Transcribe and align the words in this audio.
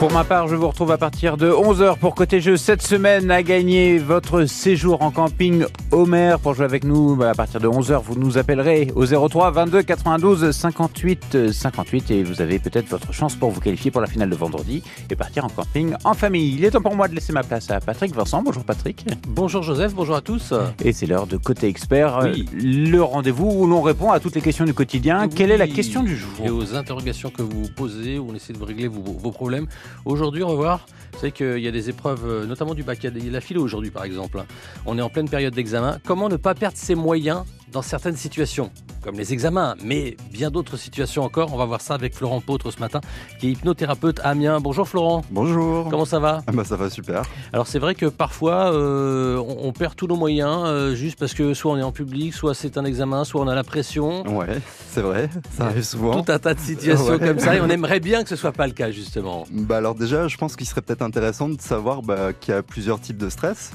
Pour 0.00 0.10
ma 0.12 0.24
part, 0.24 0.48
je 0.48 0.56
vous 0.56 0.66
retrouve 0.66 0.92
à 0.92 0.96
partir 0.96 1.36
de 1.36 1.50
11h 1.50 1.98
pour 1.98 2.14
Côté 2.14 2.40
Jeu 2.40 2.56
cette 2.56 2.80
semaine 2.80 3.30
à 3.30 3.42
gagner 3.42 3.98
votre 3.98 4.46
séjour 4.46 5.02
en 5.02 5.10
camping 5.10 5.66
Homer. 5.92 6.36
Pour 6.42 6.54
jouer 6.54 6.64
avec 6.64 6.84
nous, 6.84 7.16
bah, 7.16 7.28
à 7.28 7.34
partir 7.34 7.60
de 7.60 7.68
11h, 7.68 8.00
vous 8.02 8.18
nous 8.18 8.38
appellerez 8.38 8.90
au 8.96 9.04
03 9.04 9.50
22 9.50 9.82
92 9.82 10.52
58 10.52 11.52
58 11.52 12.10
et 12.12 12.22
vous 12.22 12.40
avez 12.40 12.58
peut-être 12.58 12.88
votre 12.88 13.12
chance 13.12 13.34
pour 13.36 13.50
vous 13.50 13.60
qualifier 13.60 13.90
pour 13.90 14.00
la 14.00 14.06
finale 14.06 14.30
de 14.30 14.36
vendredi 14.36 14.82
et 15.10 15.16
partir 15.16 15.44
en 15.44 15.50
camping 15.50 15.92
en 16.04 16.14
famille. 16.14 16.54
Il 16.56 16.64
est 16.64 16.70
temps 16.70 16.80
pour 16.80 16.96
moi 16.96 17.06
de 17.06 17.14
laisser 17.14 17.34
ma 17.34 17.42
place 17.42 17.70
à 17.70 17.78
Patrick 17.78 18.14
Vincent. 18.14 18.42
Bonjour 18.42 18.64
Patrick. 18.64 19.04
Bonjour 19.28 19.62
Joseph, 19.62 19.94
bonjour 19.94 20.16
à 20.16 20.22
tous. 20.22 20.54
Et 20.82 20.94
c'est 20.94 21.04
l'heure 21.04 21.26
de 21.26 21.36
Côté 21.36 21.68
Expert, 21.68 22.20
Oui. 22.22 22.46
le 22.54 23.02
rendez-vous 23.02 23.50
où 23.50 23.66
l'on 23.66 23.82
répond 23.82 24.10
à 24.12 24.18
toutes 24.18 24.34
les 24.34 24.40
questions 24.40 24.64
du 24.64 24.72
quotidien. 24.72 25.28
Quelle 25.28 25.50
est 25.50 25.58
la 25.58 25.68
question 25.68 26.02
du 26.02 26.16
jour? 26.16 26.30
Et 26.42 26.48
aux 26.48 26.74
interrogations 26.74 27.28
que 27.28 27.42
vous 27.42 27.68
posez, 27.76 28.18
où 28.18 28.28
on 28.30 28.34
essaie 28.34 28.54
de 28.54 28.58
vous 28.58 28.64
régler 28.64 28.88
vos, 28.88 29.02
vos 29.02 29.30
problèmes. 29.30 29.66
Aujourd'hui, 30.04 30.42
on 30.42 30.48
va 30.48 30.54
voir, 30.54 30.86
vous 31.12 31.18
savez 31.18 31.32
qu'il 31.32 31.58
y 31.58 31.68
a 31.68 31.72
des 31.72 31.88
épreuves, 31.90 32.22
euh, 32.26 32.46
notamment 32.46 32.74
du 32.74 32.82
bac, 32.82 32.98
il 33.02 33.24
y 33.24 33.28
a 33.28 33.32
la 33.32 33.40
philo 33.40 33.62
aujourd'hui 33.62 33.90
par 33.90 34.04
exemple. 34.04 34.38
hein. 34.40 34.46
On 34.86 34.96
est 34.98 35.02
en 35.02 35.10
pleine 35.10 35.28
période 35.28 35.54
d'examen. 35.54 35.98
Comment 36.06 36.28
ne 36.28 36.36
pas 36.36 36.54
perdre 36.54 36.76
ses 36.76 36.94
moyens 36.94 37.42
dans 37.72 37.82
certaines 37.82 38.16
situations 38.16 38.70
comme 39.02 39.16
les 39.16 39.32
examens, 39.32 39.76
mais 39.82 40.14
bien 40.30 40.50
d'autres 40.50 40.76
situations 40.76 41.22
encore. 41.22 41.54
On 41.54 41.56
va 41.56 41.64
voir 41.64 41.80
ça 41.80 41.94
avec 41.94 42.14
Florent 42.14 42.42
Pautre 42.42 42.70
ce 42.70 42.80
matin, 42.80 43.00
qui 43.38 43.48
est 43.48 43.52
hypnothérapeute 43.52 44.20
à 44.20 44.24
Amiens. 44.30 44.60
Bonjour 44.60 44.86
Florent, 44.86 45.22
Bonjour. 45.30 45.88
comment 45.88 46.04
ça 46.04 46.18
va? 46.18 46.42
Ah 46.46 46.52
bah 46.52 46.64
ça 46.64 46.76
va 46.76 46.90
super. 46.90 47.22
Alors 47.54 47.66
c'est 47.66 47.78
vrai 47.78 47.94
que 47.94 48.04
parfois 48.04 48.74
euh, 48.74 49.38
on, 49.38 49.68
on 49.68 49.72
perd 49.72 49.96
tous 49.96 50.06
nos 50.06 50.16
moyens 50.16 50.64
euh, 50.66 50.94
juste 50.94 51.18
parce 51.18 51.32
que 51.32 51.54
soit 51.54 51.72
on 51.72 51.78
est 51.78 51.82
en 51.82 51.92
public, 51.92 52.34
soit 52.34 52.52
c'est 52.52 52.76
un 52.76 52.84
examen, 52.84 53.24
soit 53.24 53.40
on 53.40 53.48
a 53.48 53.54
la 53.54 53.64
pression. 53.64 54.22
Ouais, 54.36 54.58
c'est 54.90 55.00
vrai, 55.00 55.30
ça 55.56 55.66
arrive 55.68 55.82
souvent. 55.84 56.22
Tout 56.22 56.30
un 56.30 56.38
tas 56.38 56.52
de 56.52 56.60
situations 56.60 57.06
Ouais. 57.14 57.18
comme 57.18 57.38
ça 57.38 57.56
et 57.56 57.60
on 57.62 57.70
aimerait 57.70 58.00
bien 58.00 58.22
que 58.22 58.28
ce 58.28 58.36
soit 58.36 58.52
pas 58.52 58.66
le 58.66 58.74
cas 58.74 58.90
justement. 58.90 59.44
Bah 59.50 59.78
alors 59.78 59.94
déjà, 59.94 60.28
je 60.28 60.36
pense 60.36 60.56
qu'il 60.56 60.66
serait 60.66 60.82
peut-être 60.82 60.99
intéressant 61.02 61.48
de 61.48 61.60
savoir 61.60 62.02
bah, 62.02 62.32
qu'il 62.32 62.54
y 62.54 62.56
a 62.56 62.62
plusieurs 62.62 63.00
types 63.00 63.18
de 63.18 63.28
stress. 63.28 63.72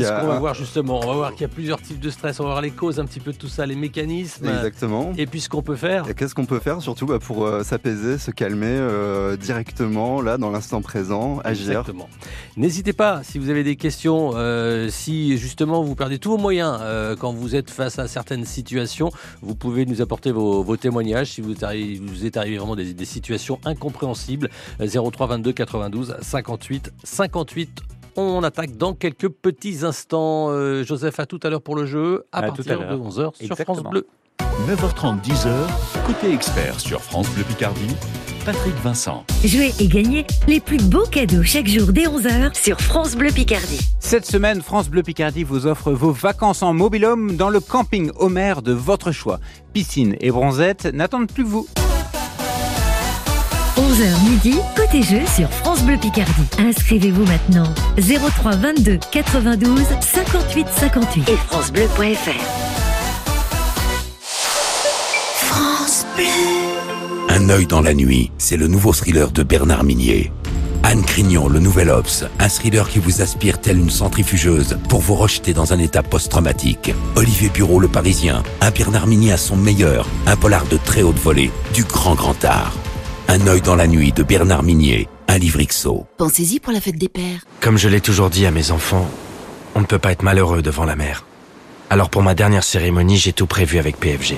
Qu'il 0.00 0.06
y 0.06 0.08
C'est 0.08 0.14
ce 0.14 0.18
a 0.18 0.20
qu'on 0.22 0.28
va 0.28 0.38
voir 0.38 0.54
justement? 0.54 1.00
On 1.02 1.06
va 1.06 1.14
voir 1.14 1.32
qu'il 1.32 1.42
y 1.42 1.44
a 1.44 1.48
plusieurs 1.48 1.80
types 1.80 2.00
de 2.00 2.10
stress. 2.10 2.40
On 2.40 2.44
va 2.44 2.50
voir 2.50 2.62
les 2.62 2.70
causes 2.70 2.98
un 3.00 3.04
petit 3.04 3.20
peu 3.20 3.32
de 3.32 3.36
tout 3.36 3.48
ça, 3.48 3.66
les 3.66 3.74
mécanismes. 3.76 4.46
Exactement. 4.46 5.12
Et 5.18 5.26
puis 5.26 5.40
ce 5.40 5.48
qu'on 5.48 5.62
peut 5.62 5.76
faire. 5.76 6.08
Et 6.08 6.14
qu'est-ce 6.14 6.34
qu'on 6.34 6.46
peut 6.46 6.58
faire 6.58 6.80
surtout 6.80 7.06
bah, 7.06 7.18
pour 7.18 7.44
euh, 7.46 7.62
s'apaiser, 7.62 8.18
se 8.18 8.30
calmer 8.30 8.66
euh, 8.68 9.36
directement, 9.36 10.20
là, 10.22 10.38
dans 10.38 10.50
l'instant 10.50 10.80
présent, 10.80 11.38
agir? 11.44 11.68
Exactement. 11.70 12.08
N'hésitez 12.56 12.92
pas, 12.92 13.22
si 13.22 13.38
vous 13.38 13.50
avez 13.50 13.62
des 13.64 13.76
questions, 13.76 14.32
euh, 14.34 14.88
si 14.90 15.36
justement 15.38 15.82
vous 15.82 15.94
perdez 15.94 16.18
tous 16.18 16.30
vos 16.30 16.38
moyens 16.38 16.78
quand 17.18 17.32
vous 17.32 17.54
êtes 17.56 17.70
face 17.70 17.98
à 17.98 18.08
certaines 18.08 18.44
situations, 18.44 19.10
vous 19.42 19.54
pouvez 19.54 19.86
nous 19.86 20.00
apporter 20.02 20.32
vos, 20.32 20.62
vos 20.62 20.76
témoignages 20.76 21.32
si 21.32 21.40
vous, 21.40 21.52
êtes 21.52 21.62
arrivé- 21.62 22.00
vous 22.02 22.24
êtes 22.24 22.36
arrivé 22.36 22.56
vraiment 22.58 22.76
des, 22.76 22.94
des 22.94 23.04
situations 23.04 23.58
incompréhensibles. 23.64 24.48
Euh, 24.80 24.86
03 25.10 25.26
22 25.26 25.52
92 25.52 26.16
58 26.20 26.92
58. 27.04 27.82
On 28.22 28.42
attaque 28.42 28.76
dans 28.76 28.92
quelques 28.92 29.28
petits 29.30 29.78
instants. 29.82 30.50
Euh, 30.50 30.84
Joseph, 30.84 31.18
à 31.20 31.24
tout 31.26 31.40
à 31.42 31.48
l'heure 31.48 31.62
pour 31.62 31.74
le 31.74 31.86
jeu, 31.86 32.26
à, 32.32 32.40
À 32.40 32.50
tout 32.50 32.56
partir 32.56 32.82
à 32.82 32.92
de 32.92 32.96
11h 32.98 33.12
sur 33.12 33.32
Exactement. 33.40 33.74
France 33.76 33.90
Bleu. 33.90 34.06
9h30, 34.68 35.22
10h, 35.22 35.48
côté 36.06 36.32
expert 36.34 36.78
sur 36.80 37.00
France 37.00 37.28
Bleu 37.30 37.44
Picardie, 37.44 37.96
Patrick 38.44 38.74
Vincent. 38.82 39.24
Jouez 39.44 39.72
et 39.80 39.86
gagnez 39.86 40.26
les 40.46 40.60
plus 40.60 40.76
beaux 40.76 41.06
cadeaux 41.06 41.42
chaque 41.42 41.66
jour 41.66 41.92
dès 41.92 42.04
11h 42.04 42.54
sur 42.54 42.78
France 42.80 43.16
Bleu 43.16 43.30
Picardie. 43.30 43.80
Cette 44.00 44.26
semaine, 44.26 44.60
France 44.60 44.90
Bleu 44.90 45.02
Picardie 45.02 45.44
vous 45.44 45.66
offre 45.66 45.92
vos 45.92 46.12
vacances 46.12 46.62
en 46.62 46.74
mobilhome 46.74 47.36
dans 47.36 47.48
le 47.48 47.60
camping 47.60 48.10
Homer 48.16 48.54
de 48.62 48.72
votre 48.72 49.12
choix. 49.12 49.40
Piscine 49.72 50.14
et 50.20 50.30
bronzette 50.30 50.84
n'attendent 50.86 51.32
plus 51.32 51.44
que 51.44 51.48
vous. 51.48 51.66
11h 53.80 54.28
midi, 54.28 54.58
côté 54.76 55.02
jeu 55.02 55.20
sur 55.34 55.48
France 55.48 55.82
Bleu 55.82 55.96
Picardie. 55.96 56.32
Inscrivez-vous 56.58 57.24
maintenant 57.24 57.64
03 57.96 58.56
22 58.56 58.98
92 59.10 59.80
58 60.02 60.66
58 60.68 61.28
et 61.30 61.36
francebleu.fr. 61.36 62.30
France 65.34 66.04
Bleu. 66.14 66.26
Un 67.30 67.48
œil 67.48 67.66
dans 67.66 67.80
la 67.80 67.94
nuit, 67.94 68.30
c'est 68.36 68.58
le 68.58 68.66
nouveau 68.66 68.92
thriller 68.92 69.30
de 69.30 69.42
Bernard 69.42 69.84
Minier. 69.84 70.30
Anne 70.82 71.02
Crignon, 71.02 71.48
le 71.48 71.58
nouvel 71.58 71.88
Ops, 71.88 72.26
un 72.38 72.48
thriller 72.48 72.86
qui 72.86 72.98
vous 72.98 73.22
aspire 73.22 73.62
telle 73.62 73.78
une 73.78 73.88
centrifugeuse 73.88 74.76
pour 74.90 75.00
vous 75.00 75.14
rejeter 75.14 75.54
dans 75.54 75.72
un 75.72 75.78
état 75.78 76.02
post-traumatique. 76.02 76.92
Olivier 77.16 77.48
Bureau, 77.48 77.80
le 77.80 77.88
Parisien, 77.88 78.42
un 78.60 78.70
Bernard 78.72 79.06
Minier 79.06 79.32
à 79.32 79.36
son 79.38 79.56
meilleur, 79.56 80.06
un 80.26 80.36
polar 80.36 80.66
de 80.66 80.76
très 80.76 81.02
haute 81.02 81.18
volée, 81.18 81.50
du 81.72 81.84
grand 81.84 82.14
grand 82.14 82.44
art. 82.44 82.74
Un 83.32 83.46
œil 83.46 83.60
dans 83.60 83.76
la 83.76 83.86
nuit 83.86 84.10
de 84.10 84.24
Bernard 84.24 84.64
Minier, 84.64 85.08
un 85.28 85.38
livre 85.38 85.62
XO. 85.62 86.04
Pensez-y 86.16 86.58
pour 86.58 86.72
la 86.72 86.80
fête 86.80 86.98
des 86.98 87.08
pères. 87.08 87.44
Comme 87.60 87.78
je 87.78 87.88
l'ai 87.88 88.00
toujours 88.00 88.28
dit 88.28 88.44
à 88.44 88.50
mes 88.50 88.72
enfants, 88.72 89.08
on 89.76 89.80
ne 89.80 89.86
peut 89.86 90.00
pas 90.00 90.10
être 90.10 90.24
malheureux 90.24 90.62
devant 90.62 90.84
la 90.84 90.96
mer. 90.96 91.24
Alors 91.90 92.10
pour 92.10 92.24
ma 92.24 92.34
dernière 92.34 92.64
cérémonie, 92.64 93.18
j'ai 93.18 93.32
tout 93.32 93.46
prévu 93.46 93.78
avec 93.78 94.00
PFG, 94.00 94.34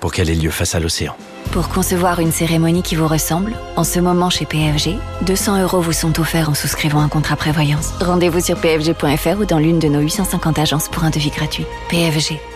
pour 0.00 0.12
qu'elle 0.12 0.28
ait 0.28 0.34
lieu 0.34 0.50
face 0.50 0.74
à 0.74 0.80
l'océan. 0.80 1.14
Pour 1.52 1.68
concevoir 1.68 2.18
une 2.18 2.32
cérémonie 2.32 2.82
qui 2.82 2.96
vous 2.96 3.06
ressemble, 3.06 3.52
en 3.76 3.84
ce 3.84 4.00
moment 4.00 4.28
chez 4.28 4.44
PFG, 4.44 4.96
200 5.24 5.62
euros 5.62 5.80
vous 5.80 5.92
sont 5.92 6.18
offerts 6.18 6.48
en 6.48 6.54
souscrivant 6.54 7.00
un 7.00 7.08
contrat 7.08 7.36
prévoyance. 7.36 7.92
Rendez-vous 8.00 8.40
sur 8.40 8.56
pfg.fr 8.56 9.38
ou 9.38 9.44
dans 9.44 9.58
l'une 9.60 9.78
de 9.78 9.86
nos 9.86 10.00
850 10.00 10.58
agences 10.58 10.88
pour 10.88 11.04
un 11.04 11.10
devis 11.10 11.30
gratuit. 11.30 11.66
PFG, 11.90 12.40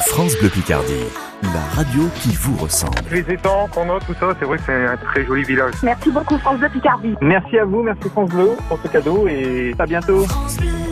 France 0.00 0.36
Bleu 0.38 0.48
Picardie, 0.48 1.04
la 1.42 1.60
radio 1.74 2.04
qui 2.16 2.34
vous 2.34 2.56
ressemble. 2.56 2.94
Les 3.10 3.20
étangs 3.30 3.68
qu'on 3.68 3.94
a, 3.94 4.00
tout 4.00 4.14
ça, 4.18 4.34
c'est 4.38 4.46
vrai 4.46 4.56
que 4.56 4.62
c'est 4.64 4.86
un 4.86 4.96
très 4.96 5.24
joli 5.24 5.42
village. 5.44 5.74
Merci 5.82 6.10
beaucoup 6.10 6.38
France 6.38 6.58
Bleu 6.58 6.68
Picardie. 6.70 7.14
Merci 7.20 7.58
à 7.58 7.64
vous, 7.64 7.82
merci 7.82 8.08
France 8.08 8.30
Bleu 8.30 8.50
pour 8.68 8.78
ce 8.82 8.88
cadeau 8.88 9.26
et 9.28 9.74
à 9.78 9.86
bientôt. 9.86 10.24
France 10.24 10.56
Bleu 10.56 10.91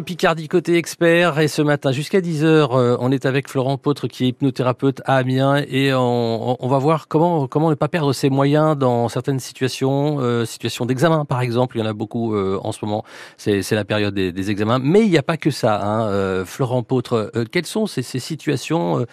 Picardie 0.00 0.48
côté 0.48 0.76
expert. 0.76 1.38
Et 1.38 1.46
ce 1.46 1.60
matin 1.60 1.92
jusqu'à 1.92 2.20
10h 2.20 2.44
euh, 2.44 2.96
on 3.00 3.12
est 3.12 3.26
avec 3.26 3.50
Florent 3.50 3.76
Pautre 3.76 4.08
qui 4.08 4.24
est 4.24 4.28
hypnothérapeute 4.28 5.02
à 5.04 5.16
Amiens. 5.16 5.62
Et 5.68 5.92
on, 5.92 6.56
on 6.58 6.68
va 6.68 6.78
voir 6.78 7.06
comment 7.06 7.46
comment 7.46 7.68
ne 7.68 7.74
pas 7.74 7.88
perdre 7.88 8.14
ses 8.14 8.30
moyens 8.30 8.78
dans 8.78 9.10
certaines 9.10 9.40
situations 9.40 10.20
euh, 10.20 10.46
situations 10.46 10.86
d'examen 10.86 11.26
par 11.26 11.42
exemple. 11.42 11.76
Il 11.76 11.80
y 11.80 11.82
en 11.82 11.86
a 11.86 11.92
beaucoup 11.92 12.34
euh, 12.34 12.58
en 12.64 12.72
ce 12.72 12.82
moment. 12.82 13.04
C'est 13.36 13.70
la 13.72 13.84
période 13.84 14.14
des, 14.14 14.32
des 14.32 14.50
examens. 14.50 14.78
Mais 14.78 15.02
il 15.02 15.10
n'y 15.10 15.18
a 15.18 15.22
pas 15.22 15.36
que 15.36 15.50
ça 15.50 15.84
hein, 15.84 16.08
euh, 16.08 16.46
Florent 16.46 16.82
Pautre 16.82 17.30
euh, 17.36 17.44
quelles 17.44 17.66
sont 17.66 17.86
ces, 17.86 18.02
ces 18.02 18.20
situations 18.20 19.04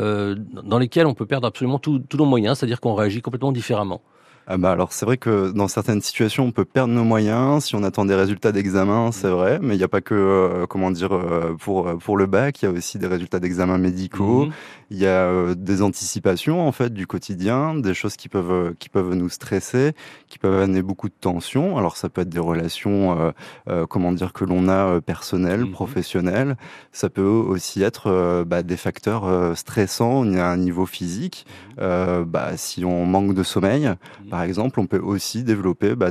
euh, 0.00 0.34
dans 0.64 0.80
lesquelles 0.80 1.06
on 1.06 1.14
peut 1.14 1.26
perdre 1.26 1.46
absolument 1.46 1.78
tous 1.78 2.02
nos 2.14 2.24
moyens 2.24 2.58
c'est-à-dire 2.58 2.80
qu'on 2.80 2.94
réagit 2.94 3.22
complètement 3.22 3.52
différemment? 3.52 4.02
Ah 4.46 4.56
bah 4.56 4.72
alors 4.72 4.92
c'est 4.92 5.06
vrai 5.06 5.16
que 5.16 5.52
dans 5.52 5.68
certaines 5.68 6.00
situations 6.02 6.44
on 6.44 6.50
peut 6.50 6.64
perdre 6.64 6.92
nos 6.92 7.04
moyens. 7.04 7.64
Si 7.66 7.76
on 7.76 7.84
attend 7.84 8.04
des 8.04 8.16
résultats 8.16 8.50
d'examen, 8.50 9.12
c'est 9.12 9.28
vrai, 9.28 9.60
mais 9.62 9.74
il 9.76 9.78
n'y 9.78 9.84
a 9.84 9.88
pas 9.88 10.00
que 10.00 10.14
euh, 10.14 10.66
comment 10.66 10.90
dire 10.90 11.12
euh, 11.14 11.54
pour 11.56 11.96
pour 11.98 12.16
le 12.16 12.26
bac, 12.26 12.60
il 12.60 12.64
y 12.64 12.68
a 12.68 12.72
aussi 12.72 12.98
des 12.98 13.06
résultats 13.06 13.38
d'examen 13.38 13.78
médicaux, 13.78 14.46
Mhm. 14.46 14.52
il 14.90 14.98
y 14.98 15.06
a 15.06 15.10
euh, 15.26 15.54
des 15.54 15.82
anticipations 15.82 16.66
en 16.66 16.72
fait 16.72 16.92
du 16.92 17.06
quotidien, 17.06 17.76
des 17.76 17.94
choses 17.94 18.16
qui 18.16 18.28
peuvent 18.28 18.50
euh, 18.50 18.72
qui 18.80 18.88
peuvent 18.88 19.14
nous 19.14 19.28
stresser, 19.28 19.92
qui 20.26 20.38
peuvent 20.38 20.60
amener 20.60 20.82
beaucoup 20.82 21.08
de 21.08 21.14
tension. 21.20 21.78
Alors 21.78 21.96
ça 21.96 22.08
peut 22.08 22.22
être 22.22 22.28
des 22.28 22.40
relations 22.40 23.20
euh, 23.20 23.30
euh, 23.68 23.86
comment 23.86 24.10
dire 24.10 24.32
que 24.32 24.44
l'on 24.44 24.66
a 24.68 24.72
euh, 24.96 25.00
personnelles, 25.00 25.60
Mhm. 25.66 25.70
professionnelles, 25.70 26.56
ça 26.90 27.08
peut 27.08 27.22
aussi 27.22 27.84
être 27.84 28.08
euh, 28.08 28.44
bah, 28.44 28.64
des 28.64 28.76
facteurs 28.76 29.26
euh, 29.26 29.54
stressants 29.54 30.24
à 30.34 30.46
un 30.46 30.56
niveau 30.56 30.86
physique. 30.86 31.46
Euh, 31.78 32.24
bah, 32.26 32.56
si 32.56 32.84
on 32.84 33.06
manque 33.06 33.32
de 33.34 33.42
sommeil, 33.44 33.90
par 34.30 34.42
exemple, 34.42 34.80
on 34.80 34.86
peut 34.86 35.00
aussi 35.00 35.42
développer 35.42 35.94
bah, 35.94 36.10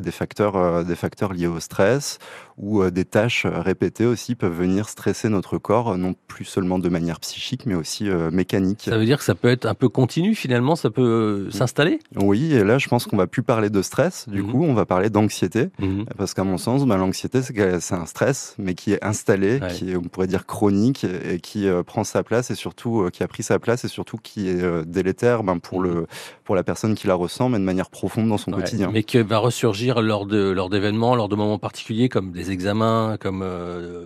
euh, 0.55 0.83
des 0.83 0.95
facteurs 0.95 1.33
liés 1.33 1.47
au 1.47 1.59
stress 1.59 2.19
ou 2.59 2.81
euh, 2.83 2.91
des 2.91 3.05
tâches 3.05 3.45
répétées 3.45 4.05
aussi 4.05 4.35
peuvent 4.35 4.53
venir 4.55 4.89
stresser 4.89 5.29
notre 5.29 5.57
corps, 5.57 5.91
euh, 5.93 5.97
non 5.97 6.13
plus 6.27 6.45
seulement 6.45 6.77
de 6.77 6.89
manière 6.89 7.19
psychique, 7.21 7.65
mais 7.65 7.73
aussi 7.75 8.09
euh, 8.09 8.29
mécanique. 8.31 8.83
ça 8.89 8.97
veut 8.97 9.05
dire 9.05 9.17
que 9.17 9.23
ça 9.23 9.33
peut 9.33 9.47
être 9.47 9.65
un 9.65 9.73
peu 9.73 9.87
continu 9.89 10.35
finalement 10.35 10.75
ça 10.75 10.89
peut 10.89 11.47
euh, 11.47 11.51
s'installer? 11.51 11.99
Oui, 12.17 12.53
et 12.53 12.63
là, 12.63 12.77
je 12.77 12.87
pense 12.89 13.05
qu'on 13.05 13.17
va 13.17 13.27
plus 13.27 13.43
parler 13.43 13.69
de 13.69 13.81
stress. 13.81 14.27
Du 14.27 14.41
Mhm. 14.43 14.51
coup, 14.51 14.63
on 14.65 14.73
va 14.73 14.85
parler 14.85 15.09
d'anxiété, 15.09 15.69
Mhm. 15.79 16.05
parce 16.17 16.33
qu'à 16.33 16.43
mon 16.43 16.57
sens, 16.57 16.85
bah, 16.85 16.97
l'anxiété, 16.97 17.41
c'est 17.41 17.93
un 17.95 18.05
stress, 18.05 18.55
mais 18.59 18.73
qui 18.75 18.91
est 18.93 19.03
installé, 19.03 19.59
Ouais. 19.61 19.73
qui 19.73 19.91
est, 19.91 19.95
on 19.95 20.01
pourrait 20.03 20.27
dire 20.27 20.45
chronique, 20.45 21.05
et 21.05 21.39
qui 21.39 21.67
euh, 21.67 21.81
prend 21.83 22.03
sa 22.03 22.23
place, 22.23 22.51
et 22.51 22.55
surtout 22.55 23.01
euh, 23.03 23.09
qui 23.09 23.23
a 23.23 23.27
pris 23.27 23.43
sa 23.43 23.57
place, 23.59 23.85
et 23.85 23.87
surtout 23.87 24.17
qui 24.21 24.49
est 24.49 24.61
euh, 24.61 24.83
délétère 24.85 25.43
ben, 25.43 25.59
pour 25.59 25.81
le 25.81 26.05
pour 26.43 26.55
la 26.55 26.63
personne 26.63 26.95
qui 26.95 27.05
la 27.07 27.13
ressent, 27.13 27.47
mais 27.47 27.59
de 27.59 27.63
manière 27.63 27.89
profonde 27.91 28.27
dans 28.27 28.37
son 28.39 28.51
quotidien. 28.51 28.89
Mais 28.91 29.03
qui 29.03 29.21
va 29.21 29.37
ressurgir 29.37 30.01
lors 30.01 30.25
de 30.25 30.49
lors 30.49 30.69
d'événements, 30.69 31.15
lors 31.15 31.29
de 31.29 31.35
moments 31.35 31.59
particuliers 31.59 32.09
comme 32.09 32.31
des 32.31 32.48
examens, 32.51 33.17
comme 33.19 33.45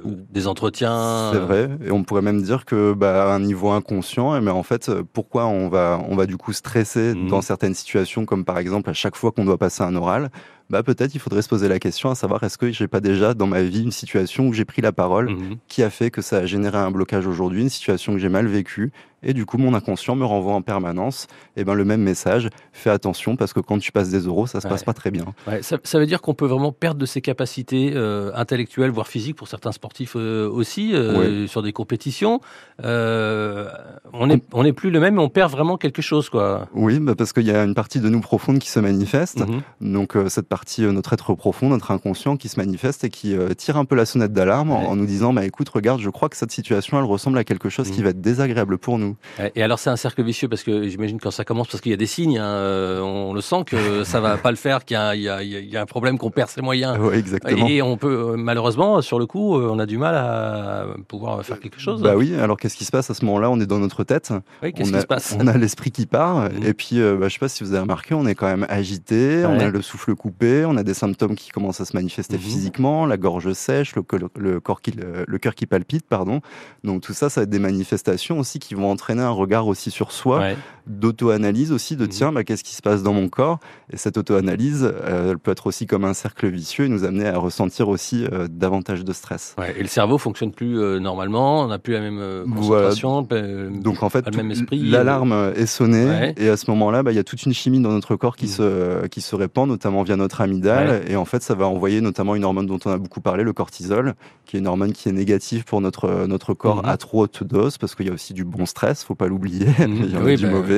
des 0.06 0.48
entretiens. 0.48 1.32
C'est 1.34 1.40
vrai, 1.40 1.70
et 1.86 1.92
on 1.92 2.04
pourrait 2.04 2.22
même 2.22 2.42
dire 2.42 2.66
que 2.66 2.94
bah, 2.94 3.32
à 3.32 3.36
un 3.36 3.40
niveau 3.40 3.70
inconscient, 3.70 4.40
mais 4.42 4.52
en 4.52 4.64
fait, 4.64 4.92
pourquoi 5.14 5.46
on 5.46 5.70
va 5.70 6.00
on 6.10 6.16
va 6.16 6.26
du 6.26 6.38
coup 6.38 6.54
stresser 6.54 7.14
mmh. 7.14 7.28
dans 7.28 7.42
certaines 7.42 7.74
situations, 7.74 8.26
comme 8.26 8.46
par 8.46 8.58
exemple 8.58 8.90
à 8.90 8.94
chaque 8.94 9.16
fois 9.16 9.32
qu'on 9.32 9.46
doit 9.46 9.58
passer 9.58 9.84
un 9.84 9.96
oral, 9.96 10.30
bah 10.74 10.82
peut-être 10.82 11.14
il 11.14 11.20
faudrait 11.20 11.44
se 11.44 11.50
poser 11.50 11.68
la 11.68 11.78
question 11.78 12.10
à 12.10 12.16
savoir 12.16 12.44
est-ce 12.44 12.58
que 12.58 12.72
j'ai 12.72 12.88
pas 12.88 13.00
déjà 13.00 13.36
dans 13.36 13.46
ma 13.46 13.62
vie 13.62 13.84
une 13.84 13.92
situation 13.92 14.48
où 14.48 14.54
j'ai 14.54 14.66
pris 14.66 14.82
la 14.82 14.92
parole 14.92 15.30
mmh 15.30 15.58
qui 15.68 15.84
a 15.84 15.90
fait 15.90 16.10
que 16.10 16.22
ça 16.22 16.38
a 16.38 16.46
généré 16.46 16.78
un 16.78 16.90
blocage 16.90 17.28
aujourd'hui, 17.28 17.62
une 17.62 17.70
situation 17.70 18.14
que 18.14 18.20
j'ai 18.20 18.30
mal 18.30 18.48
vécue 18.48 18.92
et 19.24 19.34
du 19.34 19.46
coup, 19.46 19.58
mon 19.58 19.74
inconscient 19.74 20.16
me 20.16 20.26
renvoie 20.26 20.54
en 20.54 20.62
permanence 20.62 21.28
et 21.56 21.64
ben, 21.64 21.74
le 21.74 21.86
même 21.86 22.02
message. 22.02 22.50
Fais 22.74 22.90
attention 22.90 23.36
parce 23.36 23.54
que 23.54 23.62
quand 23.62 23.80
tu 23.80 23.92
passes 23.92 24.10
des 24.10 24.20
euros, 24.20 24.48
ça 24.48 24.60
se 24.60 24.68
passe 24.68 24.84
pas 24.84 24.94
très 24.94 25.12
bien. 25.12 25.26
ça, 25.62 26.00
veut 26.00 26.06
dire 26.06 26.22
qu'on 26.22 26.34
peut 26.34 26.46
vraiment 26.46 26.72
perdre 26.72 27.00
de 27.00 27.06
ses 27.06 27.22
capacités 27.22 27.94
euh, 27.96 28.32
intellectuelles, 28.36 28.92
voire 28.92 29.08
physiques, 29.08 29.38
pour 29.38 29.48
certains 29.48 29.72
sportifs 29.72 30.16
euh, 30.16 30.50
aussi, 30.50 30.94
euh, 30.94 31.48
sur 31.48 31.62
des 31.64 31.72
compétitions. 31.72 32.42
on 32.84 34.28
n'est 34.28 34.42
on 34.52 34.66
est 34.66 34.74
plus 34.74 34.92
le 34.92 35.00
même, 35.00 35.16
mais 35.16 35.22
on 35.22 35.30
perd 35.30 35.52
vraiment 35.52 35.78
quelque 35.78 36.02
chose. 36.02 36.30
quoi. 36.30 36.68
Oui, 36.74 37.00
bah 37.00 37.16
parce 37.16 37.32
qu'il 37.32 37.46
y 37.46 37.52
a 37.52 37.64
une 37.64 37.76
partie 37.76 38.00
de 38.00 38.10
nous 38.10 38.20
profonde 38.22 38.60
qui 38.60 38.70
se 38.70 38.80
manifeste. 38.80 39.40
Mhm. 39.48 39.94
Donc, 39.94 40.18
cette 40.28 40.48
partie, 40.48 40.63
notre 40.80 41.14
être 41.14 41.34
profond, 41.36 41.70
notre 41.70 41.92
inconscient 41.92 42.38
qui 42.38 42.50
se 42.50 42.60
manifeste 42.60 43.04
et 43.04 43.10
qui 43.10 43.36
tire 43.58 43.78
un 43.78 43.86
peu 43.86 43.96
la 43.96 44.06
sonnette 44.06 44.34
d'alarme 44.34 44.72
en, 44.72 44.96
nous 44.96 45.06
disant 45.06 45.34
bah, 45.34 45.46
écoute, 45.46 45.70
regarde, 45.70 46.02
je 46.02 46.10
crois 46.10 46.30
que 46.30 46.38
cette 46.38 46.52
situation, 46.52 46.98
elle 46.98 47.06
ressemble 47.06 47.38
à 47.38 47.44
quelque 47.44 47.70
chose 47.70 47.90
qui 47.90 48.00
mhm. 48.00 48.04
va 48.04 48.10
être 48.12 48.22
désagréable 48.22 48.78
pour 48.78 49.00
nous. 49.00 49.16
Et 49.56 49.64
alors 49.64 49.80
c'est 49.80 49.90
un 49.90 49.96
cercle 49.96 50.24
vicieux 50.24 50.48
parce 50.48 50.64
que 50.64 50.88
j'imagine 50.88 51.20
quand 51.20 51.32
ça 51.32 51.46
commence 51.46 51.68
parce 51.68 51.82
qu'il 51.82 51.92
y 51.92 51.94
a 51.94 51.98
des 51.98 52.06
signes, 52.06 52.38
hein, 52.38 52.46
euh, 52.46 53.02
on 53.02 53.34
le 53.34 53.42
sent 53.42 53.64
que 53.66 54.04
ça 54.04 54.20
va 54.20 54.38
pas 54.38 54.52
le 54.52 54.58
faire, 54.58 54.86
qu'il 54.86 54.98
y, 54.98 55.22
y, 55.22 55.78
a 55.78 55.82
un 55.82 55.86
problème 55.86 56.18
qu'on 56.18 56.32
perd 56.32 56.50
ses 56.50 56.62
moyens. 56.62 56.98
exactement. 57.14 57.68
Et 57.68 57.82
on 57.82 57.98
peut 57.98 58.34
euh, 58.34 58.36
malheureusement 58.38 59.02
sur 59.02 59.20
le 59.20 59.26
coup, 59.26 59.58
euh, 59.58 59.70
on 59.72 59.80
a 59.80 59.86
du 59.86 59.98
mal 59.98 60.16
à 60.16 60.86
pouvoir 61.08 61.44
faire 61.44 61.60
quelque 61.60 61.80
chose. 61.80 62.02
Bah 62.02 62.16
oui. 62.16 62.36
Alors 62.36 62.58
qu'est-ce 62.58 62.78
qui 62.78 62.86
se 62.86 62.92
passe 62.92 63.10
à 63.10 63.14
ce 63.14 63.26
moment-là? 63.26 63.50
On 63.50 63.60
est 63.60 63.66
dans 63.66 63.80
notre 63.80 64.04
tête. 64.04 64.34
Oui, 64.62 64.74
qu'est-ce 64.74 64.92
qui 64.92 65.02
se 65.02 65.06
passe? 65.06 65.36
On 65.40 65.48
a 65.48 65.58
l'esprit 65.58 65.92
qui 65.92 66.06
part 66.06 66.50
mmh. 66.50 66.66
et 66.66 66.74
puis 66.74 67.00
bah, 67.00 67.28
je 67.28 67.34
sais 67.34 67.40
pas 67.40 67.50
si 67.50 67.64
vous 67.64 67.72
avez 67.72 67.82
remarqué, 67.82 68.14
on 68.14 68.26
est 68.26 68.36
quand 68.36 68.48
même 68.48 68.66
agité, 68.70 69.46
on 69.46 69.60
a 69.60 69.70
le 69.70 69.82
souffle 69.82 70.16
coupé, 70.16 70.43
on 70.66 70.78
a 70.78 70.84
des 70.84 70.94
symptômes 70.94 71.36
qui 71.36 71.50
commencent 71.50 71.82
à 71.82 71.86
se 71.86 71.96
manifester 71.96 72.38
mmh. 72.38 72.42
physiquement, 72.42 73.06
la 73.06 73.18
gorge 73.18 73.54
sèche, 73.54 73.96
le, 73.96 74.04
le 74.38 74.60
corps 74.60 74.82
qui 74.82 74.92
le 74.92 75.38
cœur 75.38 75.56
qui 75.56 75.66
palpite, 75.66 76.06
pardon. 76.08 76.42
Donc 76.84 77.02
tout 77.02 77.14
ça, 77.14 77.30
ça 77.30 77.42
va 77.42 77.44
être 77.44 77.50
des 77.50 77.60
manifestations 77.60 78.40
aussi 78.40 78.60
qui 78.60 78.76
vont 78.76 78.90
entraîner 78.90 79.22
un 79.22 79.30
regard 79.30 79.68
aussi 79.68 79.92
sur 79.92 80.12
soi, 80.12 80.50
d'auto-analyse 80.88 81.72
aussi, 81.72 81.96
de 81.96 82.04
mhm. 82.04 82.10
tiens, 82.10 82.32
bah, 82.32 82.44
qu'est-ce 82.44 82.64
qui 82.64 82.76
se 82.76 82.82
passe 82.82 83.04
dans 83.04 83.14
mon 83.14 83.30
corps? 83.30 83.60
Et 83.92 83.98
cette 83.98 84.18
auto-analyse, 84.18 84.84
euh, 84.84 85.32
elle 85.32 85.40
peut 85.40 85.52
être 85.52 85.68
aussi 85.68 85.86
comme 85.88 86.04
un 86.04 86.14
cercle 86.14 86.48
vicieux 86.48 86.86
et 86.86 86.90
nous 86.90 87.04
amener 87.04 87.28
à 87.28 87.38
ressentir 87.38 87.88
aussi 87.90 88.26
euh, 88.32 88.48
davantage 88.50 89.04
de 89.04 89.14
stress. 89.14 89.56
et 89.78 89.82
le 89.82 89.88
cerveau 89.88 90.18
fonctionne 90.18 90.52
plus 90.52 90.80
euh, 90.80 91.00
normalement, 91.00 91.62
on 91.62 91.68
n'a 91.68 91.80
plus 91.80 91.94
la 91.94 92.02
même 92.02 92.46
concentration, 92.54 93.22
Donc 93.22 94.04
en 94.04 94.10
fait, 94.10 94.26
le 94.30 94.36
même 94.36 94.52
esprit. 94.52 94.80
L'alarme 94.80 95.54
est 95.56 95.66
sonnée 95.66 96.34
et 96.38 96.50
à 96.50 96.58
ce 96.58 96.70
moment-là, 96.72 97.04
bah, 97.04 97.12
il 97.12 97.16
y 97.16 97.20
a 97.20 97.24
toute 97.24 97.44
une 97.44 97.54
chimie 97.54 97.80
dans 97.80 97.92
notre 97.92 98.16
corps 98.16 98.36
qui, 98.36 98.46
mhm. 98.46 98.52
se, 98.52 99.08
qui 99.08 99.22
se 99.22 99.36
répand, 99.36 99.68
notamment 99.68 100.04
via 100.04 100.16
notre 100.16 100.42
amygdale. 100.42 101.04
Et 101.08 101.16
en 101.16 101.26
fait, 101.26 101.42
ça 101.44 101.56
va 101.56 101.68
envoyer 101.68 102.02
notamment 102.02 102.36
une 102.36 102.44
hormone 102.44 102.66
dont 102.66 102.80
on 102.86 102.92
a 102.92 102.98
beaucoup 102.98 103.22
parlé, 103.22 103.44
le 103.44 103.54
cortisol, 103.54 104.16
qui 104.46 104.58
est 104.58 104.60
une 104.60 104.68
hormone 104.68 104.92
qui 104.92 105.10
est 105.10 105.14
négative 105.14 105.64
pour 105.64 105.82
notre, 105.82 106.26
notre 106.28 106.54
corps 106.54 106.84
mhm. 106.84 106.90
à 106.90 106.98
trop 106.98 107.24
haute 107.24 107.44
dose, 107.44 107.78
parce 107.78 107.96
qu'il 107.96 108.08
y 108.08 108.10
a 108.10 108.14
aussi 108.14 108.34
du 108.34 108.44
bon 108.44 108.66
stress, 108.66 109.04
faut 109.04 109.16
pas 109.16 109.28
l'oublier. 109.28 109.68
il 109.80 110.12
y 110.12 110.16
a 110.16 110.36
du 110.36 110.46
bah, 110.46 110.52
mauvais. 110.52 110.73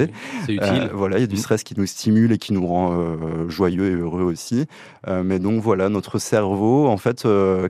C'est 0.45 0.53
utile. 0.53 0.83
Euh, 0.83 0.89
voilà, 0.93 1.17
il 1.17 1.21
y 1.21 1.23
a 1.23 1.27
du 1.27 1.35
mm. 1.35 1.39
stress 1.39 1.63
qui 1.63 1.73
nous 1.77 1.85
stimule 1.85 2.31
et 2.31 2.37
qui 2.37 2.53
nous 2.53 2.65
rend 2.65 2.93
euh, 2.93 3.49
joyeux 3.49 3.91
et 3.91 3.95
heureux 3.95 4.23
aussi. 4.23 4.65
Euh, 5.07 5.23
mais 5.23 5.39
donc 5.39 5.61
voilà, 5.61 5.89
notre 5.89 6.19
cerveau 6.19 6.87
en 6.87 6.97
fait 6.97 7.27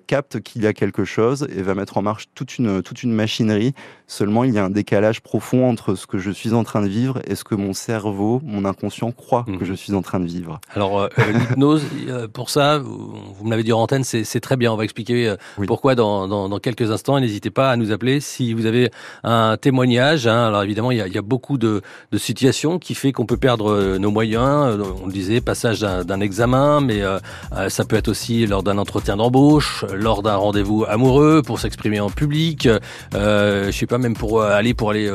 capte 0.07 0.41
qu'il 0.41 0.63
y 0.63 0.67
a 0.67 0.73
quelque 0.73 1.05
chose 1.05 1.47
et 1.55 1.61
va 1.61 1.75
mettre 1.75 1.97
en 1.97 2.01
marche 2.01 2.25
toute 2.35 2.57
une 2.57 2.81
toute 2.81 3.03
une 3.03 3.13
machinerie. 3.13 3.73
Seulement, 4.07 4.43
il 4.43 4.53
y 4.53 4.59
a 4.59 4.63
un 4.63 4.69
décalage 4.69 5.21
profond 5.21 5.67
entre 5.67 5.95
ce 5.95 6.05
que 6.05 6.19
je 6.19 6.29
suis 6.29 6.53
en 6.53 6.63
train 6.63 6.81
de 6.81 6.87
vivre 6.87 7.21
et 7.25 7.35
ce 7.35 7.43
que 7.43 7.55
mon 7.55 7.73
cerveau, 7.73 8.39
mon 8.43 8.65
inconscient 8.65 9.11
croit 9.11 9.45
que 9.45 9.63
mm. 9.63 9.65
je 9.65 9.73
suis 9.73 9.93
en 9.93 10.01
train 10.01 10.19
de 10.19 10.27
vivre. 10.27 10.59
Alors 10.73 11.09
l'hypnose, 11.17 11.83
pour 12.33 12.49
ça, 12.49 12.77
vous 12.77 13.43
me 13.43 13.49
l'avez 13.49 13.63
dit 13.63 13.73
en 13.73 13.79
antenne, 13.79 14.03
c'est 14.03 14.39
très 14.39 14.57
bien. 14.57 14.71
On 14.71 14.77
va 14.77 14.83
expliquer 14.83 15.35
pourquoi 15.67 15.95
dans, 15.95 16.27
dans, 16.27 16.49
dans, 16.49 16.59
quelques 16.59 16.91
instants. 16.91 17.19
N'hésitez 17.19 17.49
pas 17.49 17.71
à 17.71 17.77
nous 17.77 17.91
appeler 17.91 18.19
si 18.19 18.53
vous 18.53 18.65
avez 18.65 18.91
un 19.23 19.57
témoignage. 19.57 20.27
Hein. 20.27 20.47
Alors 20.47 20.63
évidemment, 20.63 20.91
il 20.91 20.97
y 20.97 21.01
a, 21.01 21.07
il 21.07 21.13
y 21.13 21.17
a 21.17 21.21
beaucoup 21.21 21.57
de, 21.57 21.81
de 22.15 22.19
situations 22.19 22.79
qui 22.79 22.95
fait 22.95 23.11
qu'on 23.11 23.25
peut 23.25 23.35
perdre 23.35 23.71
euh, 23.71 23.97
nos 23.97 24.09
moyens. 24.09 24.79
Euh, 24.79 24.83
on 25.03 25.07
le 25.07 25.11
disait, 25.11 25.41
passage 25.41 25.81
d'un 25.81 26.21
examen, 26.21 26.79
mais 26.79 27.01
euh, 27.01 27.19
ça 27.67 27.83
peut 27.83 27.97
être 27.97 28.07
aussi 28.07 28.47
lors 28.47 28.63
d'un 28.63 28.77
entretien 28.77 29.17
d'embauche, 29.17 29.83
lors 29.93 30.23
d'un 30.23 30.37
rendez-vous 30.37 30.85
amoureux, 30.87 31.41
pour 31.45 31.59
s'exprimer 31.59 31.99
en 31.99 32.09
public. 32.09 32.69
Euh, 33.13 33.65
je 33.65 33.77
sais 33.77 33.85
pas, 33.85 33.97
même 33.97 34.15
pour 34.15 34.41
aller 34.41 34.73
pour 34.73 34.91
aller 34.91 35.11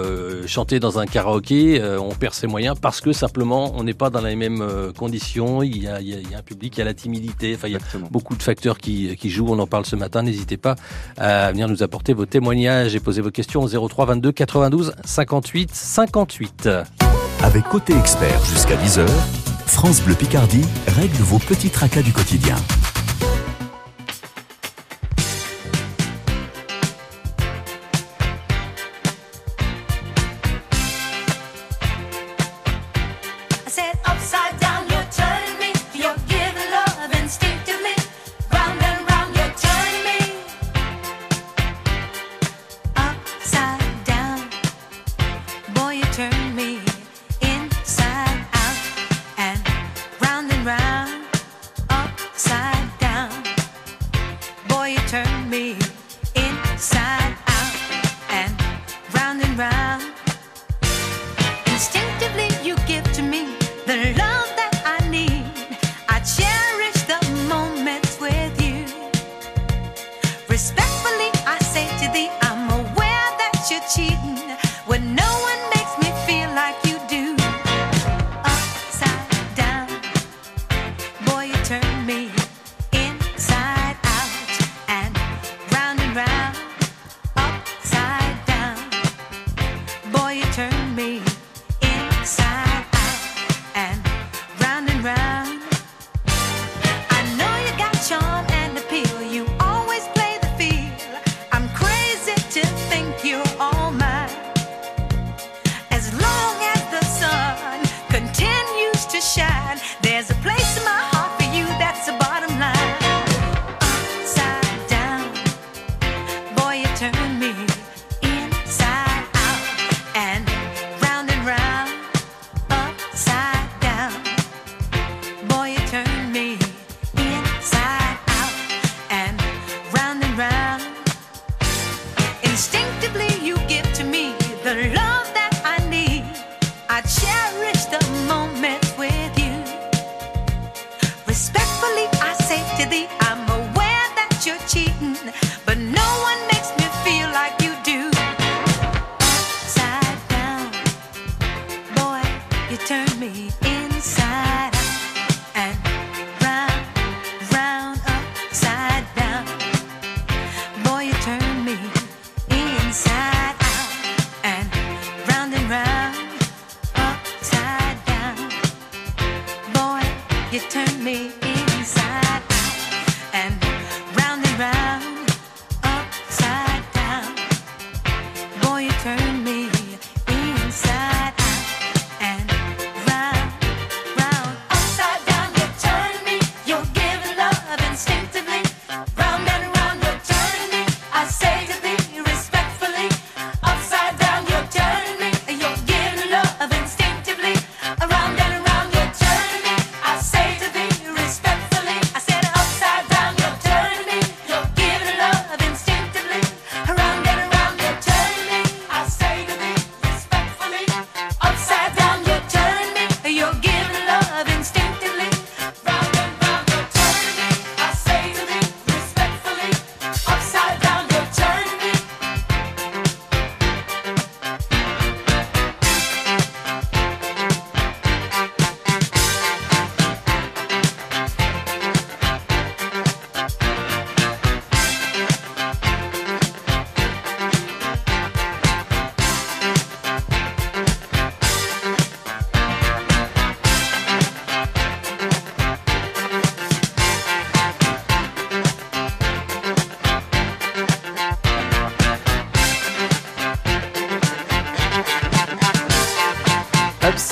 chanter 0.46 0.78
dans 0.78 0.98
un 0.98 1.06
karaoké, 1.06 1.82
on 1.98 2.14
perd 2.14 2.34
ses 2.34 2.46
moyens 2.46 2.76
parce 2.80 3.00
que 3.00 3.12
simplement 3.12 3.72
on 3.76 3.84
n'est 3.84 3.94
pas 3.94 4.10
dans 4.10 4.20
les 4.20 4.36
mêmes 4.36 4.64
conditions. 4.96 5.62
Il 5.62 5.82
y, 5.82 5.88
a, 5.88 6.00
il 6.00 6.08
y, 6.08 6.34
a, 6.34 6.38
un 6.38 6.42
public, 6.42 6.76
il 6.76 6.80
y 6.80 6.82
a 6.82 6.84
la 6.84 6.94
timidité. 6.94 7.54
Enfin, 7.54 7.68
il 7.68 7.74
y 7.74 7.76
a 7.76 7.98
beaucoup 8.10 8.36
de 8.36 8.42
facteurs 8.42 8.78
qui, 8.78 9.16
qui 9.16 9.30
jouent. 9.30 9.48
On 9.48 9.58
en 9.58 9.66
parle 9.66 9.86
ce 9.86 9.96
matin. 9.96 10.22
N'hésitez 10.22 10.56
pas 10.56 10.76
à 11.16 11.50
venir 11.50 11.68
nous 11.68 11.82
apporter 11.82 12.12
vos 12.12 12.26
témoignages 12.26 12.94
et 12.94 13.00
poser 13.00 13.22
vos 13.22 13.30
questions 13.30 13.62
au 13.62 13.88
03 13.88 14.06
22 14.06 14.32
92 14.32 14.92
58 15.04 15.70
58. 15.72 16.68
Avec 17.42 17.64
Côté 17.64 17.94
Expert 17.96 18.44
jusqu'à 18.44 18.76
10h, 18.76 19.06
France 19.66 20.02
Bleu 20.02 20.14
Picardie 20.14 20.64
règle 20.88 21.16
vos 21.22 21.38
petits 21.38 21.70
tracas 21.70 22.02
du 22.02 22.12
quotidien. 22.12 22.56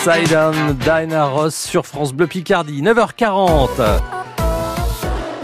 Dinah 0.09 1.27
Ross 1.27 1.55
sur 1.55 1.85
France 1.85 2.15
Bleu 2.15 2.27
Picardie, 2.27 2.81
9h40. 2.81 3.69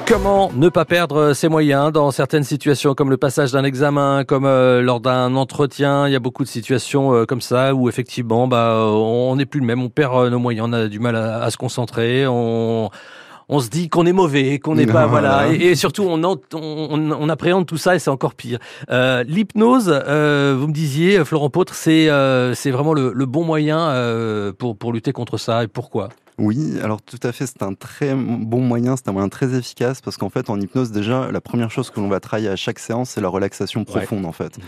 Comment 0.07 0.51
ne 0.55 0.71
pas 0.71 0.87
perdre 0.87 1.35
ses 1.35 1.49
moyens 1.49 1.93
dans 1.93 2.11
certaines 2.11 2.45
situations 2.45 2.95
comme 2.95 3.11
le 3.11 3.19
passage 3.19 3.53
d'un 3.53 3.63
examen, 3.63 4.25
comme 4.25 4.47
euh, 4.47 4.81
lors 4.81 5.01
d'un 5.01 5.37
entretien, 5.37 6.09
il 6.09 6.13
y 6.13 6.17
a 6.17 6.19
beaucoup 6.19 6.45
de 6.45 6.49
situations 6.49 7.13
euh, 7.13 7.27
comme 7.27 7.43
ça 7.43 7.75
où 7.75 7.91
effectivement 7.91 8.49
bah 8.49 8.87
on 8.87 9.37
n'est 9.37 9.45
plus 9.45 9.61
le 9.61 9.67
même, 9.67 9.83
on 9.83 9.91
perd 9.91 10.17
euh, 10.17 10.31
nos 10.31 10.39
moyens, 10.39 10.69
on 10.71 10.73
a 10.73 10.89
du 10.89 10.99
mal 10.99 11.17
à, 11.17 11.51
se 11.51 11.59
concentrer, 11.59 12.27
on 12.27 12.89
on 13.49 13.61
se 13.61 13.69
dit 13.69 13.89
qu'on 13.89 14.07
est 14.07 14.13
mauvais, 14.13 14.59
qu'on 14.59 14.75
n'est 14.75 14.87
pas 14.87 15.07
voilà, 15.07 15.49
et, 15.53 15.57
et 15.57 15.75
surtout 15.75 16.03
on, 16.03 16.23
on, 16.25 16.41
on, 16.53 17.29
appréhende 17.29 17.67
tout 17.67 17.77
ça 17.77 17.95
et 17.95 17.99
c'est 17.99 18.11
encore 18.11 18.35
pire. 18.35 18.59
Euh, 18.91 19.25
L'hypnose, 19.25 19.89
euh, 19.89 20.57
vous 20.59 20.69
me 20.69 20.73
disiez, 20.73 21.25
Florent 21.25 21.51
Pautre, 21.51 21.75
c'est 21.75 22.09
euh, 22.09 22.55
c'est 22.55 22.71
vraiment 22.71 22.95
le, 22.95 23.13
le, 23.15 23.27
bon 23.27 23.45
moyen 23.45 23.93
pour 24.59 24.77
pour 24.77 24.93
lutter 24.93 25.13
contre 25.13 25.39
ça 25.39 25.65
et 25.65 25.69
pourquoi? 25.69 26.09
Oui, 26.37 26.79
alors 26.83 27.01
tout 27.01 27.21
à 27.23 27.31
fait, 27.31 27.47
c'est 27.47 27.63
un 27.63 27.75
très 27.75 28.15
bon 28.15 28.61
moyen, 28.61 28.97
c'est 28.97 29.09
un 29.09 29.13
moyen 29.13 29.29
très 29.29 29.55
efficace 29.55 30.01
parce 30.01 30.17
qu'en 30.17 30.31
fait, 30.31 30.51
en 30.51 30.61
hypnose, 30.61 30.91
déjà, 30.91 31.31
la 31.31 31.41
première 31.41 31.71
chose 31.71 31.91
que 31.91 32.01
l'on 32.01 32.09
va 32.09 32.19
travailler 32.19 32.49
à 32.49 32.57
chaque 32.57 32.81
séance, 32.81 33.11
c'est 33.11 33.21
la 33.21 33.29
relaxation 33.29 33.85
profonde, 33.85 34.23
ouais. 34.23 34.27
en 34.27 34.33
fait. 34.33 34.59
Mmh. 34.59 34.63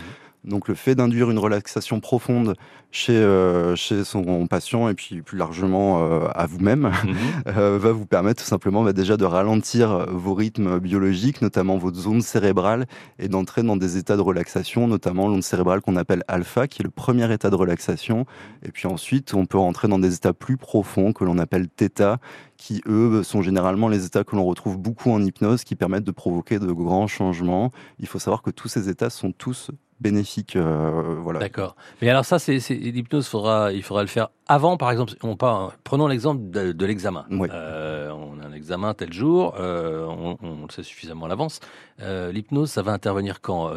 Donc 0.47 0.69
le 0.69 0.75
fait 0.75 0.95
d'induire 0.95 1.29
une 1.29 1.39
relaxation 1.39 1.99
profonde 1.99 2.55
chez, 2.89 3.17
euh, 3.17 3.75
chez 3.75 4.05
son 4.05 4.47
patient 4.47 4.87
et 4.87 4.93
puis 4.93 5.21
plus 5.21 5.37
largement 5.37 6.01
euh, 6.01 6.27
à 6.33 6.45
vous-même 6.45 6.87
mmh. 6.87 7.13
euh, 7.47 7.77
va 7.77 7.91
vous 7.91 8.05
permettre 8.05 8.41
tout 8.41 8.47
simplement 8.47 8.83
bah, 8.83 8.93
déjà 8.93 9.17
de 9.17 9.25
ralentir 9.25 10.07
vos 10.09 10.33
rythmes 10.33 10.79
biologiques, 10.79 11.41
notamment 11.41 11.77
votre 11.77 11.97
zone 11.97 12.21
cérébrale, 12.21 12.85
et 13.19 13.27
d'entrer 13.27 13.61
dans 13.61 13.75
des 13.75 13.97
états 13.97 14.15
de 14.15 14.21
relaxation, 14.21 14.87
notamment 14.87 15.27
l'onde 15.27 15.43
cérébrale 15.43 15.81
qu'on 15.81 15.97
appelle 15.97 16.23
alpha, 16.29 16.67
qui 16.67 16.81
est 16.81 16.85
le 16.85 16.91
premier 16.91 17.31
état 17.33 17.49
de 17.49 17.55
relaxation. 17.55 18.25
Et 18.63 18.71
puis 18.71 18.87
ensuite, 18.87 19.33
on 19.33 19.45
peut 19.45 19.57
rentrer 19.57 19.89
dans 19.89 19.99
des 19.99 20.15
états 20.15 20.33
plus 20.33 20.55
profonds 20.55 21.11
que 21.11 21.25
l'on 21.25 21.37
appelle 21.39 21.67
θ, 21.77 22.17
qui 22.55 22.81
eux 22.87 23.21
sont 23.23 23.41
généralement 23.41 23.89
les 23.89 24.05
états 24.05 24.23
que 24.23 24.35
l'on 24.35 24.45
retrouve 24.45 24.77
beaucoup 24.77 25.11
en 25.11 25.21
hypnose, 25.21 25.65
qui 25.65 25.75
permettent 25.75 26.05
de 26.05 26.11
provoquer 26.11 26.57
de 26.57 26.71
grands 26.71 27.07
changements. 27.07 27.71
Il 27.99 28.07
faut 28.07 28.19
savoir 28.19 28.41
que 28.41 28.49
tous 28.49 28.69
ces 28.69 28.87
états 28.87 29.09
sont 29.09 29.33
tous 29.33 29.71
bénéfiques. 29.99 30.55
Euh, 30.55 31.15
voilà. 31.19 31.39
D'accord. 31.39 31.75
Mais 32.01 32.09
alors 32.09 32.25
ça, 32.25 32.39
c'est 32.39 32.57
l'hypnose. 32.69 33.27
Faudra, 33.27 33.71
il 33.73 33.83
faudra 33.83 34.01
le 34.01 34.07
faire 34.07 34.29
avant, 34.47 34.77
par 34.77 34.91
exemple. 34.91 35.13
On 35.23 35.35
part, 35.35 35.73
prenons 35.83 36.07
l'exemple 36.07 36.49
de, 36.49 36.71
de 36.71 36.85
l'examen. 36.85 37.25
Oui. 37.31 37.49
Euh, 37.51 38.11
on 38.11 38.39
a 38.39 38.47
un 38.47 38.53
examen 38.53 38.93
tel 38.93 39.13
jour. 39.13 39.55
Euh, 39.59 40.05
on, 40.05 40.37
on, 40.41 40.65
le 40.65 40.71
sait 40.71 40.83
suffisamment 40.83 41.25
à 41.25 41.29
l'avance. 41.29 41.59
L'hypnose, 41.99 42.71
ça 42.71 42.81
va 42.81 42.91
intervenir 42.91 43.41
quand 43.41 43.71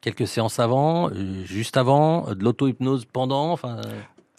Quelques 0.00 0.28
séances 0.28 0.60
avant, 0.60 1.10
juste 1.44 1.76
avant, 1.76 2.32
de 2.32 2.44
l'auto-hypnose 2.44 3.04
pendant. 3.04 3.50
Enfin. 3.50 3.80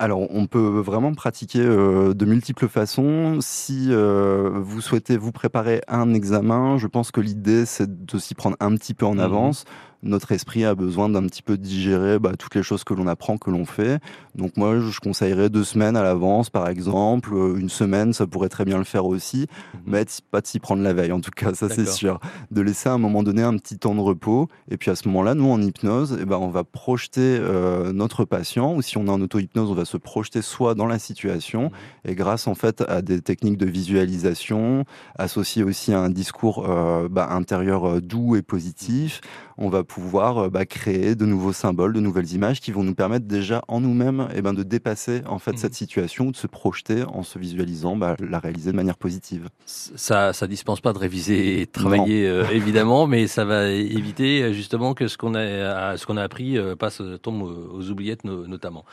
Alors, 0.02 0.34
on 0.34 0.48
peut 0.48 0.80
vraiment 0.80 1.14
pratiquer 1.14 1.60
euh, 1.60 2.14
de 2.14 2.26
multiples 2.26 2.70
façons. 2.70 3.40
Si 3.42 3.88
euh, 3.90 4.50
vous 4.54 4.80
souhaitez 4.80 5.18
vous 5.18 5.34
préparer 5.34 5.82
à 5.88 5.98
un 5.98 6.14
examen, 6.14 6.78
je 6.78 6.88
pense 6.88 7.12
que 7.12 7.20
l'idée, 7.20 7.66
c'est 7.66 8.06
de 8.06 8.18
s'y 8.18 8.34
prendre 8.34 8.56
un 8.62 8.74
petit 8.76 8.94
peu 8.94 9.06
en 9.06 9.20
avance. 9.20 9.66
Mmh 9.66 9.89
notre 10.04 10.32
esprit 10.32 10.64
a 10.64 10.76
besoin 10.76 11.10
d'un 11.10 11.24
petit 11.24 11.42
peu 11.42 11.58
digérer 11.58 12.20
bah, 12.20 12.34
toutes 12.38 12.56
les 12.56 12.64
choses 12.64 12.84
que 12.84 12.94
l'on 12.94 13.08
apprend, 13.08 13.38
que 13.38 13.50
l'on 13.50 13.66
fait. 13.66 14.00
Donc 14.36 14.56
moi, 14.56 14.80
je 14.80 15.00
conseillerais 15.00 15.50
deux 15.50 15.64
semaines 15.64 15.98
à 15.98 16.04
l'avance, 16.04 16.50
par 16.50 16.70
exemple. 16.70 17.34
Une 17.34 17.70
semaine, 17.70 18.14
ça 18.14 18.26
pourrait 18.26 18.50
très 18.50 18.66
bien 18.66 18.78
le 18.78 18.84
faire 18.86 19.06
aussi. 19.06 19.48
Mmh. 19.74 19.78
Mais 19.88 20.06
pas 20.32 20.42
de 20.42 20.48
s'y 20.48 20.60
prendre 20.60 20.82
la 20.84 20.94
veille, 20.94 21.12
en 21.12 21.20
tout 21.20 21.32
cas, 21.32 21.54
ça 21.54 21.68
c'est 21.70 21.88
sûr. 21.88 22.20
De 22.52 22.62
laisser 22.62 22.90
à 22.90 22.94
un 22.94 22.98
moment 22.98 23.24
donné 23.24 23.42
un 23.42 23.58
petit 23.58 23.78
temps 23.78 23.96
de 23.96 24.00
repos. 24.00 24.48
Et 24.72 24.78
puis 24.78 24.90
à 24.92 24.96
ce 24.96 25.08
moment-là, 25.10 25.36
nous, 25.36 25.50
en 25.50 25.62
hypnose, 25.62 26.18
eh 26.22 26.26
ben, 26.26 26.38
on 26.38 26.50
va 26.50 26.64
projeter 26.64 27.38
euh, 27.42 27.92
notre 27.92 28.24
patient, 28.26 28.76
ou 28.76 28.82
si 28.82 28.98
on 28.98 29.06
est 29.08 29.10
en 29.10 29.22
auto-hypnose, 29.22 29.70
on 29.70 29.76
va 29.76 29.86
se 29.86 29.98
projeter 29.98 30.42
soit 30.42 30.76
dans 30.76 30.88
la 30.88 31.00
situation, 31.00 31.66
mmh. 31.66 32.10
et 32.10 32.16
grâce 32.16 32.48
en 32.48 32.56
fait 32.56 32.84
à 32.88 33.02
des 33.02 33.22
techniques 33.22 33.58
de 33.58 33.66
visualisation, 33.66 34.86
associées 35.18 35.64
aussi 35.64 35.94
à 35.94 36.00
un 36.00 36.10
discours 36.10 36.66
euh, 36.70 37.08
bah, 37.10 37.30
intérieur 37.32 38.02
doux 38.02 38.36
et 38.36 38.42
positif, 38.42 39.22
on 39.58 39.70
va 39.70 39.84
pouvoir 39.90 40.50
bah, 40.50 40.66
créer 40.66 41.16
de 41.16 41.26
nouveaux 41.26 41.52
symboles, 41.52 41.94
de 41.94 42.00
nouvelles 42.00 42.32
images 42.34 42.62
qui 42.62 42.72
vont 42.72 42.84
nous 42.84 42.96
permettre 42.96 43.26
déjà 43.26 43.64
en 43.68 43.82
nous-mêmes 43.82 44.30
eh 44.36 44.42
ben, 44.42 44.54
de 44.54 44.64
dépasser 44.64 45.22
en 45.28 45.40
fait 45.40 45.54
mmh. 45.54 45.58
cette 45.58 45.74
situation, 45.74 46.32
de 46.32 46.36
se 46.36 46.48
projeter 46.48 47.04
en 47.04 47.24
se 47.24 47.40
visualisant, 47.40 47.98
bah, 47.98 48.16
la 48.20 48.40
réaliser 48.40 48.72
de 48.72 48.76
manière 48.76 48.98
positive. 48.98 49.50
Ça, 49.66 50.32
ça 50.32 50.48
dispense 50.48 50.80
pas 50.80 50.94
de 50.94 51.00
réviser 51.00 51.62
et 51.62 51.66
de 51.66 51.72
travailler 51.72 52.28
euh, 52.28 52.46
évidemment, 52.52 53.08
mais 53.08 53.28
ça 53.28 53.46
va 53.46 53.70
éviter 53.70 54.44
euh, 54.44 54.54
justement 54.54 54.94
que 54.94 55.08
ce 55.08 55.18
qu'on 55.18 55.36
a, 55.36 55.98
ce 55.98 56.06
qu'on 56.06 56.18
a 56.18 56.24
appris 56.24 56.58
euh, 56.58 56.76
passe 56.76 57.02
tombe 57.22 57.42
aux 57.42 57.90
oubliettes 57.90 58.24
no, 58.24 58.48
notamment. 58.48 58.86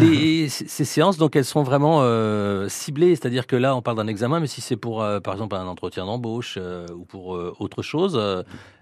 Les, 0.00 0.48
ces 0.48 0.84
séances, 0.84 1.16
donc, 1.16 1.36
elles 1.36 1.44
sont 1.44 1.62
vraiment 1.62 2.00
euh, 2.02 2.68
ciblées, 2.68 3.16
c'est-à-dire 3.16 3.46
que 3.46 3.56
là, 3.56 3.74
on 3.74 3.82
parle 3.82 3.96
d'un 3.96 4.06
examen, 4.06 4.40
mais 4.40 4.46
si 4.46 4.60
c'est 4.60 4.76
pour, 4.76 5.02
euh, 5.02 5.20
par 5.20 5.34
exemple, 5.34 5.56
un 5.56 5.66
entretien 5.66 6.06
d'embauche 6.06 6.56
euh, 6.60 6.86
ou 6.94 7.04
pour 7.04 7.38
autre 7.58 7.82
chose, 7.82 8.20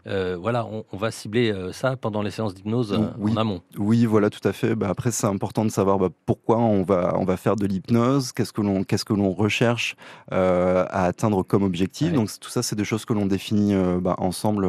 voilà, 0.05 0.67
on, 0.67 0.85
on, 0.93 0.97
va 0.97 1.11
cibler 1.11 1.55
ça 1.73 1.97
pendant 1.97 2.23
les 2.23 2.31
séances 2.31 2.55
d'hypnose 2.55 2.99
oui. 3.19 3.33
en 3.33 3.37
amont. 3.37 3.63
Oui, 3.79 4.07
voilà, 4.07 4.31
tout 4.31 4.47
à 4.47 4.53
fait. 4.53 4.75
Bah, 4.75 4.89
après, 4.91 5.11
c'est 5.11 5.27
important 5.27 5.65
de 5.65 5.71
savoir 5.71 5.99
bah, 5.99 6.09
pourquoi 6.27 6.59
on 6.59 6.83
va, 6.83 7.15
on 7.19 7.25
va 7.25 7.37
faire 7.37 7.57
de 7.57 7.67
l'hypnose, 7.67 8.33
qu'est-ce 8.33 8.53
que 8.53 8.61
l'on, 8.61 8.85
qu'est-ce 8.85 9.05
que 9.05 9.15
l'on 9.15 9.31
recherche 9.31 9.97
à 10.31 11.05
atteindre 11.05 11.43
comme 11.43 11.63
objectif. 11.63 12.09
Ouais. 12.09 12.15
Donc, 12.15 12.29
tout 12.41 12.51
ça, 12.51 12.63
c'est 12.63 12.77
des 12.77 12.85
choses 12.85 13.05
que 13.05 13.13
l'on 13.13 13.27
définit 13.27 13.75
bah, 14.01 14.15
ensemble 14.19 14.67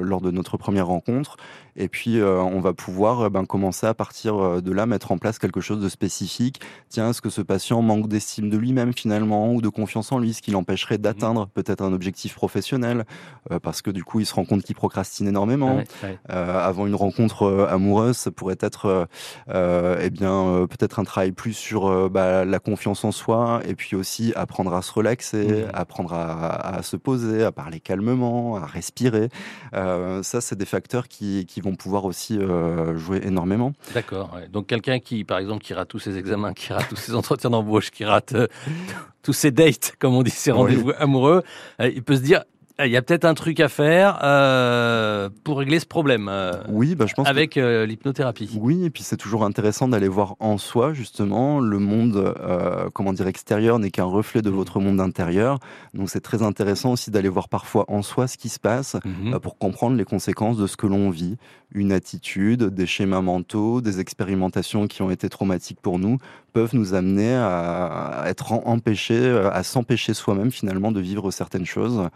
lors 0.00 0.20
de 0.20 0.30
notre 0.30 0.56
première 0.56 0.86
rencontre. 0.88 1.36
Et 1.76 1.88
puis, 1.88 2.20
on 2.22 2.60
va 2.60 2.72
pouvoir 2.72 3.30
ben, 3.30 3.44
commencer 3.44 3.86
à 3.86 3.94
partir 3.94 4.60
de 4.62 4.72
là, 4.72 4.86
mettre 4.86 5.12
en 5.12 5.18
place 5.18 5.38
quelque 5.38 5.60
chose 5.60 5.80
de 5.80 5.88
spécifique. 5.88 6.60
Tiens, 6.88 7.10
est-ce 7.10 7.22
que 7.22 7.30
ce 7.30 7.40
patient 7.42 7.80
manque 7.82 8.08
d'estime 8.08 8.50
de 8.50 8.56
lui-même 8.56 8.92
finalement 8.92 9.52
ou 9.52 9.60
de 9.62 9.68
confiance 9.68 10.12
en 10.12 10.18
lui, 10.18 10.34
ce 10.34 10.42
qui 10.42 10.50
l'empêcherait 10.50 10.96
Mhm. 10.96 11.02
d'atteindre 11.02 11.48
peut-être 11.54 11.82
un 11.82 11.92
objectif 11.92 12.34
professionnel 12.34 13.04
euh, 13.50 13.58
parce 13.60 13.82
que 13.82 13.90
du 13.90 14.04
coup, 14.04 14.20
il 14.20 14.26
se 14.26 14.34
rend 14.34 14.44
compte 14.44 14.62
qu'il 14.62 14.74
procrastine 14.74 15.28
énormément. 15.28 15.76
Ouais, 15.76 15.84
ouais. 16.02 16.18
Euh, 16.30 16.58
avant 16.60 16.86
une 16.86 16.94
rencontre 16.94 17.44
euh, 17.44 17.66
amoureuse, 17.68 18.16
ça 18.16 18.30
pourrait 18.30 18.58
être 18.60 18.86
euh, 18.86 19.04
euh, 19.48 19.98
eh 20.02 20.10
bien 20.10 20.32
euh, 20.32 20.66
peut-être 20.66 20.98
un 20.98 21.04
travail 21.04 21.32
plus 21.32 21.52
sur 21.54 21.86
euh, 21.86 22.08
bah, 22.08 22.44
la 22.44 22.58
confiance 22.58 23.04
en 23.04 23.12
soi 23.12 23.60
et 23.66 23.74
puis 23.74 23.96
aussi 23.96 24.32
apprendre 24.36 24.74
à 24.74 24.82
se 24.82 24.92
relaxer, 24.92 25.46
Mhm. 25.64 25.70
apprendre 25.74 26.12
à, 26.14 26.76
à 26.76 26.82
se 26.82 26.96
poser, 26.96 27.44
à 27.44 27.52
parler 27.52 27.80
calmement, 27.80 28.56
à 28.56 28.66
respirer. 28.66 29.28
Euh, 29.74 30.22
ça, 30.22 30.40
c'est 30.40 30.56
des 30.56 30.64
facteurs 30.66 31.08
qui, 31.08 31.46
qui 31.46 31.60
vont 31.60 31.69
pouvoir 31.74 32.04
aussi 32.04 32.38
euh, 32.38 32.96
jouer 32.96 33.20
énormément. 33.24 33.72
D'accord. 33.94 34.32
ouais. 34.34 34.48
Donc 34.48 34.66
quelqu'un 34.66 34.98
qui, 34.98 35.24
par 35.24 35.38
exemple, 35.38 35.62
qui 35.62 35.74
rate 35.74 35.88
tous 35.88 35.98
ses 35.98 36.16
examens, 36.18 36.52
qui 36.52 36.72
rate 36.72 36.88
tous 36.88 36.96
ses 36.96 37.14
entretiens 37.20 37.50
d'embauche, 37.50 37.90
qui 37.90 38.04
rate 38.04 38.32
euh, 38.34 38.46
tous 39.22 39.32
ses 39.32 39.50
dates, 39.50 39.94
comme 39.98 40.14
on 40.14 40.22
dit, 40.22 40.30
ses 40.30 40.50
Oui. 40.52 40.58
rendez-vous 40.58 40.92
amoureux, 40.98 41.42
euh, 41.80 41.88
il 41.94 42.02
peut 42.02 42.16
se 42.16 42.22
dire, 42.22 42.42
il 42.86 42.92
y 42.92 42.96
a 42.96 43.02
peut-être 43.02 43.24
un 43.24 43.34
truc 43.34 43.60
à 43.60 43.68
faire 43.68 44.18
euh, 44.22 45.28
pour 45.44 45.58
régler 45.58 45.78
ce 45.80 45.86
problème 45.86 46.28
euh, 46.30 46.52
Oui, 46.68 46.94
bah, 46.94 47.06
je 47.06 47.14
pense 47.14 47.26
que- 47.26 47.30
avec 47.30 47.56
euh, 47.56 47.86
l'hypnothérapie. 47.86 48.50
Oui, 48.60 48.84
et 48.84 48.90
puis 48.90 49.02
c'est 49.02 49.16
toujours 49.16 49.44
intéressant 49.44 49.88
d'aller 49.88 50.08
voir 50.08 50.36
en 50.40 50.58
soi, 50.58 50.92
justement, 50.92 51.60
le 51.60 51.78
monde, 51.78 52.34
comment 52.94 53.12
dire, 53.12 53.26
extérieur 53.26 53.78
n'est 53.78 53.90
qu'un 53.90 54.04
reflet 54.04 54.42
de 54.42 54.50
votre 54.50 54.80
monde 54.80 55.00
intérieur. 55.00 55.58
Donc 55.94 56.10
c'est 56.10 56.20
très 56.20 56.42
intéressant 56.42 56.92
aussi 56.92 57.10
d'aller 57.10 57.28
voir 57.28 57.48
parfois 57.48 57.84
en 57.88 58.02
soi 58.02 58.26
ce 58.26 58.36
qui 58.36 58.48
se 58.48 58.58
passe 58.60 58.96
euh, 59.26 59.38
pour 59.38 59.58
comprendre 59.58 59.96
les 59.96 60.04
conséquences 60.04 60.56
de 60.56 60.66
ce 60.66 60.76
que 60.76 60.86
l'on 60.86 61.10
vit. 61.10 61.36
Une 61.72 61.92
attitude, 61.92 62.64
des 62.64 62.86
schémas 62.86 63.20
mentaux, 63.20 63.80
des 63.80 64.00
expérimentations 64.00 64.88
qui 64.88 65.02
ont 65.02 65.10
été 65.10 65.28
traumatiques 65.28 65.80
pour 65.80 65.98
nous 66.00 66.18
peuvent 66.52 66.74
nous 66.74 66.94
amener 66.94 67.34
à, 67.34 68.24
être 68.26 68.52
empêchés, 68.52 69.18
euh, 69.18 69.50
à 69.50 69.62
s'empêcher 69.62 70.14
soi-même 70.14 70.50
finalement 70.50 70.92
de 70.92 71.00
vivre 71.00 71.30
certaines 71.30 71.66
choses 71.66 72.08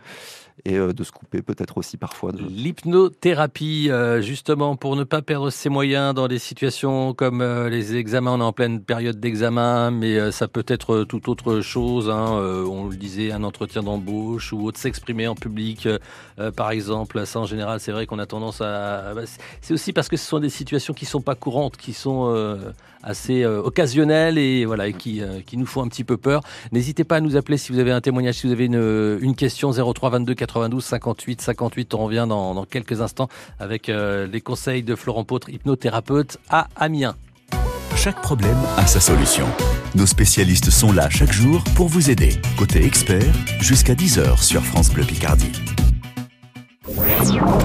et 0.64 0.76
euh, 0.76 0.93
de 0.93 1.03
se 1.03 1.11
couper 1.11 1.43
peut-être 1.43 1.79
aussi 1.79 1.97
parfois 1.97 2.31
de, 2.33 2.43
L'hypnothérapie, 2.49 3.88
euh, 3.91 4.21
justement, 4.23 4.76
pour 4.76 4.95
ne 4.97 5.03
pas 5.05 5.21
perdre 5.21 5.50
ses 5.50 5.69
moyens 5.69 6.14
dans 6.14 6.29
des 6.29 6.38
situations 6.38 7.12
comme 7.12 7.43
les 7.43 7.97
examens. 7.97 8.35
On 8.35 8.41
est 8.41 8.45
en 8.45 8.53
pleine 8.53 8.81
période 8.81 9.19
d'examen, 9.19 9.91
mais 9.91 10.31
ça 10.31 10.47
peut 10.49 10.64
être 10.69 11.05
tout 11.05 11.29
autre 11.29 11.61
chose. 11.61 12.09
hein. 12.09 12.41
On 12.71 12.87
le 12.87 12.97
disait, 12.97 13.33
un 13.33 13.43
entretien 13.43 13.83
d'embauche 13.83 14.53
ou 14.53 14.67
autre, 14.67 14.79
s'exprimer 14.79 15.26
en 15.26 15.35
public, 15.35 15.88
par 16.57 16.71
exemple. 16.71 17.26
Ça, 17.26 17.41
en 17.41 17.47
général, 17.47 17.81
c'est 17.81 17.93
vrai 17.93 18.07
qu'on 18.07 18.19
a 18.19 18.26
tendance 18.26 18.61
à. 18.61 19.12
bah, 19.14 19.23
c'est- 19.61 19.75
aussi 19.75 19.93
parce 19.93 20.09
que 20.09 20.17
ce 20.17 20.26
sont 20.26 20.38
des 20.38 20.50
situations 20.50 20.95
qui 20.95 21.05
sont 21.05 21.21
pas 21.21 21.35
courantes, 21.35 21.76
qui 21.76 21.93
sont 21.93 22.33
assez 23.05 23.45
euh, 23.45 23.62
et 24.33 24.64
voilà, 24.64 24.90
qui, 24.93 25.23
euh, 25.23 25.40
qui 25.45 25.57
nous 25.57 25.66
font 25.66 25.83
un 25.83 25.88
petit 25.88 26.04
peu 26.04 26.16
peur. 26.16 26.43
N'hésitez 26.73 27.04
pas 27.04 27.16
à 27.16 27.21
nous 27.21 27.37
appeler 27.37 27.59
si 27.59 27.73
vous 27.73 27.78
avez 27.78 27.90
un 27.90 28.00
témoignage, 28.00 28.37
si 28.37 28.47
vous 28.47 28.52
avez 28.52 28.66
une, 28.66 29.19
une 29.21 29.35
question 29.35 29.71
03 29.73 30.11
22 30.11 30.35
92 30.35 30.85
58 30.85 31.40
58. 31.40 31.95
On 31.95 32.04
revient 32.04 32.26
dans, 32.28 32.54
dans 32.54 32.64
quelques 32.64 33.00
instants 33.00 33.28
avec 33.59 33.88
euh, 33.88 34.26
les 34.26 34.40
conseils 34.40 34.83
de 34.83 34.95
Florent 34.95 35.25
Pautre, 35.25 35.49
hypnothérapeute 35.50 36.38
à 36.49 36.69
Amiens. 36.76 37.16
Chaque 37.97 38.21
problème 38.21 38.59
a 38.76 38.87
sa 38.87 39.00
solution. 39.00 39.47
Nos 39.95 40.07
spécialistes 40.07 40.71
sont 40.71 40.93
là 40.93 41.09
chaque 41.11 41.33
jour 41.33 41.62
pour 41.76 41.88
vous 41.88 42.11
aider. 42.11 42.40
Côté 42.59 42.85
expert, 42.85 43.33
jusqu'à 43.61 43.95
10h 43.95 44.43
sur 44.43 44.62
France 44.62 44.90
Bleu 44.90 45.04
Picardie. 45.04 45.52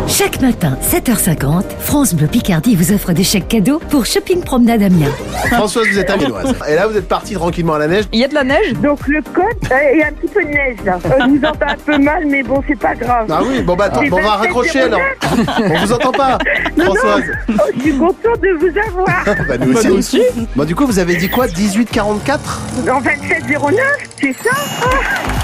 Chaque 0.07 0.39
matin, 0.39 0.77
7h50, 0.81 1.63
France 1.81 2.13
Bleu 2.13 2.27
Picardie 2.27 2.77
vous 2.77 2.93
offre 2.93 3.11
des 3.11 3.25
chèques 3.25 3.49
cadeaux 3.49 3.79
pour 3.89 4.05
Shopping 4.05 4.41
Promenade 4.41 4.81
Amiens. 4.81 5.11
Françoise, 5.51 5.87
vous 5.91 5.99
êtes 5.99 6.09
amiénoise. 6.09 6.55
Et 6.69 6.75
là, 6.75 6.87
vous 6.87 6.95
êtes 6.95 7.07
parti 7.09 7.33
tranquillement 7.33 7.73
à 7.73 7.79
la 7.79 7.87
neige. 7.87 8.05
Il 8.13 8.19
y 8.19 8.23
a 8.23 8.29
de 8.29 8.33
la 8.33 8.45
neige? 8.45 8.71
Donc 8.81 9.05
le 9.07 9.21
code, 9.21 9.43
euh, 9.71 9.75
il 9.93 9.99
y 9.99 10.03
a 10.03 10.07
un 10.07 10.11
petit 10.13 10.27
peu 10.33 10.41
de 10.41 10.47
neige 10.49 10.77
là. 10.85 10.99
Euh, 11.05 11.09
je 11.19 11.37
vous 11.37 11.45
entends 11.45 11.67
un 11.67 11.75
peu 11.85 11.97
mal, 11.97 12.23
mais 12.27 12.43
bon, 12.43 12.63
c'est 12.65 12.79
pas 12.79 12.95
grave. 12.95 13.27
Ah 13.29 13.41
oui, 13.45 13.61
bon 13.61 13.75
bah 13.75 13.85
attends, 13.85 14.03
bon, 14.07 14.19
on 14.19 14.21
va 14.21 14.37
27, 14.37 14.39
raccrocher 14.39 14.81
alors. 14.81 15.01
09. 15.21 15.47
On 15.69 15.77
vous 15.85 15.93
entend 15.93 16.11
pas, 16.11 16.37
Non, 16.77 16.85
non. 16.85 16.95
Françoise. 16.95 17.23
Oh, 17.49 17.53
je 17.75 17.81
suis 17.81 17.97
contente 17.97 18.41
de 18.41 18.57
vous 18.57 18.77
avoir. 18.87 19.25
Bah 19.49 19.57
nous 19.57 19.97
aussi. 19.97 20.21
Bon 20.55 20.63
du 20.63 20.75
coup, 20.75 20.85
vous 20.85 20.99
avez 20.99 21.17
dit 21.17 21.29
quoi? 21.29 21.47
1844 21.47 22.61
En 22.89 23.01
2709, 23.01 23.79
c'est 24.21 24.33
ça? 24.33 25.38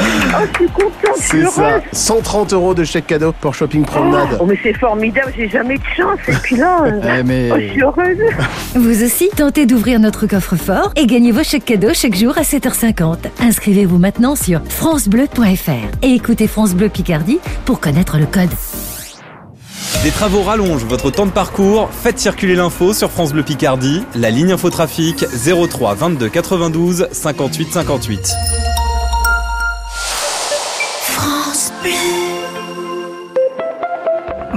Oh, 0.00 0.44
je 0.52 0.58
suis 0.58 0.68
contente, 0.72 0.92
je 1.18 1.22
suis 1.22 1.40
C'est 1.42 1.50
ça. 1.50 1.62
heureuse. 1.70 1.82
130 1.92 2.52
euros 2.52 2.74
de 2.74 2.84
chèque 2.84 3.06
cadeau 3.06 3.32
pour 3.40 3.54
Shopping 3.54 3.84
Promenade. 3.84 4.38
Oh, 4.40 4.46
mais 4.46 4.58
c'est 4.62 4.76
formidable, 4.78 5.32
j'ai 5.36 5.48
jamais 5.48 5.76
de 5.78 5.82
chance. 5.96 6.18
Et 6.28 6.32
puis 6.42 6.56
là, 6.56 6.78
euh, 6.86 7.16
Eh, 7.20 7.22
mais- 7.22 7.50
oh, 7.52 7.56
je 7.58 7.68
suis 7.72 7.82
heureuse. 7.82 8.18
Vous 8.74 9.02
aussi, 9.04 9.28
tentez 9.36 9.66
d'ouvrir 9.66 9.98
notre 10.00 10.26
coffre-fort 10.26 10.92
et 10.96 11.06
gagnez 11.06 11.32
vos 11.32 11.42
chèques 11.42 11.64
cadeaux 11.64 11.94
chaque 11.94 12.14
jour 12.16 12.36
à 12.38 12.42
7h50. 12.42 13.16
Inscrivez-vous 13.40 13.98
maintenant 13.98 14.36
sur 14.36 14.60
francebleu.fr 14.68 15.70
et 16.02 16.12
écoutez 16.14 16.46
France 16.46 16.74
Bleu 16.74 16.88
Picardie 16.88 17.38
pour 17.64 17.80
connaître 17.80 18.18
le 18.18 18.26
code. 18.26 18.50
Des 20.04 20.10
travaux 20.10 20.42
rallongent 20.42 20.84
votre 20.84 21.10
temps 21.10 21.26
de 21.26 21.32
parcours. 21.32 21.88
Faites 21.90 22.18
circuler 22.20 22.54
l'info 22.54 22.92
sur 22.92 23.10
France 23.10 23.32
Bleu 23.32 23.42
Picardie. 23.42 24.04
La 24.14 24.30
ligne 24.30 24.52
infotrafic 24.52 25.24
03 25.70 25.94
22 25.94 26.28
92 26.28 27.08
58 27.10 27.72
58. 27.72 28.67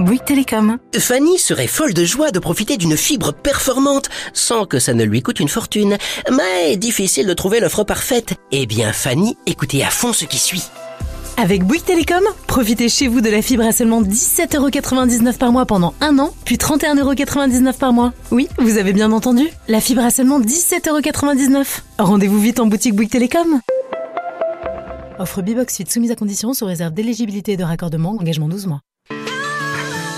Bouygues 0.03 0.25
Télécom. 0.25 0.77
Fanny 0.97 1.37
serait 1.37 1.67
folle 1.67 1.93
de 1.93 2.03
joie 2.03 2.31
de 2.31 2.39
profiter 2.39 2.77
d'une 2.77 2.97
fibre 2.97 3.33
performante 3.33 4.09
sans 4.33 4.65
que 4.65 4.79
ça 4.79 4.93
ne 4.93 5.03
lui 5.03 5.21
coûte 5.21 5.39
une 5.39 5.47
fortune. 5.47 5.97
Mais 6.31 6.77
difficile 6.77 7.27
de 7.27 7.33
trouver 7.33 7.59
l'offre 7.59 7.83
parfaite. 7.83 8.33
Eh 8.51 8.65
bien 8.65 8.93
Fanny, 8.93 9.37
écoutez 9.45 9.83
à 9.83 9.89
fond 9.89 10.13
ce 10.13 10.25
qui 10.25 10.37
suit. 10.37 10.63
Avec 11.37 11.63
Bouygues 11.63 11.85
Télécom, 11.85 12.23
profitez 12.47 12.89
chez 12.89 13.07
vous 13.07 13.21
de 13.21 13.29
la 13.29 13.41
fibre 13.41 13.63
à 13.63 13.71
seulement 13.71 14.01
17,99€ 14.01 15.37
par 15.37 15.51
mois 15.51 15.65
pendant 15.65 15.93
un 16.01 16.19
an, 16.19 16.33
puis 16.45 16.57
31,99€ 16.57 17.77
par 17.77 17.93
mois. 17.93 18.13
Oui, 18.31 18.47
vous 18.59 18.77
avez 18.77 18.93
bien 18.93 19.11
entendu, 19.11 19.47
la 19.67 19.81
fibre 19.81 20.03
à 20.03 20.11
seulement 20.11 20.39
17,99€. 20.39 21.65
Rendez-vous 21.97 22.39
vite 22.39 22.59
en 22.59 22.67
boutique 22.67 22.95
Bouygues 22.95 23.11
Télécom. 23.11 23.61
Offre 25.19 25.41
Bibox 25.41 25.73
Suite 25.73 25.91
soumise 25.91 26.11
à 26.11 26.15
condition 26.15 26.53
sous 26.53 26.65
réserve 26.65 26.93
d'éligibilité 26.93 27.53
et 27.53 27.57
de 27.57 27.63
raccordement, 27.63 28.11
engagement 28.19 28.47
12 28.47 28.67
mois. 28.67 28.81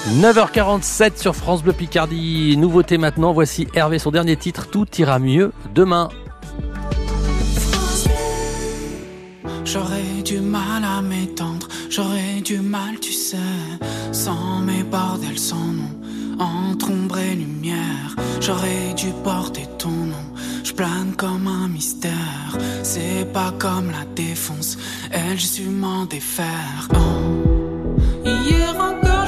9h47 0.09 1.17
sur 1.17 1.33
France 1.33 1.63
Bleu 1.63 1.71
Picardie. 1.71 2.57
Nouveauté 2.57 2.97
maintenant, 2.97 3.31
voici 3.31 3.67
Hervé, 3.73 3.99
son 3.99 4.11
dernier 4.11 4.35
titre, 4.35 4.67
Tout 4.69 4.85
ira 4.97 5.17
mieux 5.17 5.53
demain. 5.73 6.09
J'aurais 9.63 10.21
du 10.25 10.39
mal 10.39 10.83
à 10.83 11.01
m'étendre, 11.01 11.67
j'aurais 11.89 12.41
du 12.43 12.59
mal, 12.59 12.99
tu 12.99 13.13
sais, 13.13 13.37
sans 14.11 14.59
mes 14.59 14.83
bordels, 14.83 15.39
sans 15.39 15.55
nom, 15.55 16.37
entre 16.37 16.91
ombre 16.91 17.17
et 17.19 17.35
lumière. 17.35 18.15
J'aurais 18.41 18.93
dû 18.95 19.07
porter 19.23 19.67
ton 19.79 19.89
nom, 19.89 20.25
je 20.65 20.73
plane 20.73 21.13
comme 21.15 21.47
un 21.47 21.69
mystère. 21.69 22.57
C'est 22.83 23.25
pas 23.31 23.53
comme 23.57 23.89
la 23.89 24.05
défonce, 24.15 24.77
elle, 25.11 25.39
j'ai 25.39 25.63
m'en 25.63 26.05
défaire. 26.05 26.89
Oh. 26.93 27.53
Hier 28.25 28.75
encore, 28.75 29.22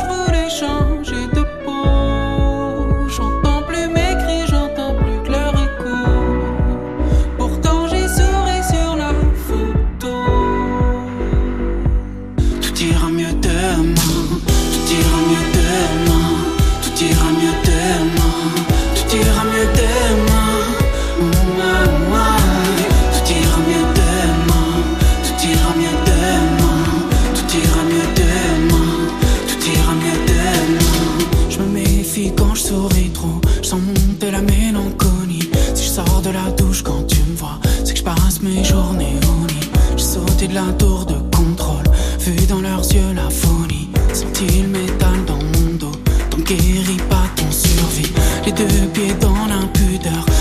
docteur. 50.05 50.34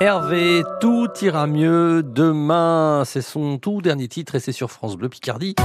Hervé, 0.00 0.62
tout 0.80 1.08
ira 1.22 1.48
mieux 1.48 2.04
demain. 2.04 3.02
C'est 3.04 3.20
son 3.20 3.58
tout 3.58 3.82
dernier 3.82 4.06
titre 4.06 4.36
et 4.36 4.40
c'est 4.40 4.52
sur 4.52 4.70
France 4.70 4.96
Bleu 4.96 5.08
Picardie. 5.08 5.56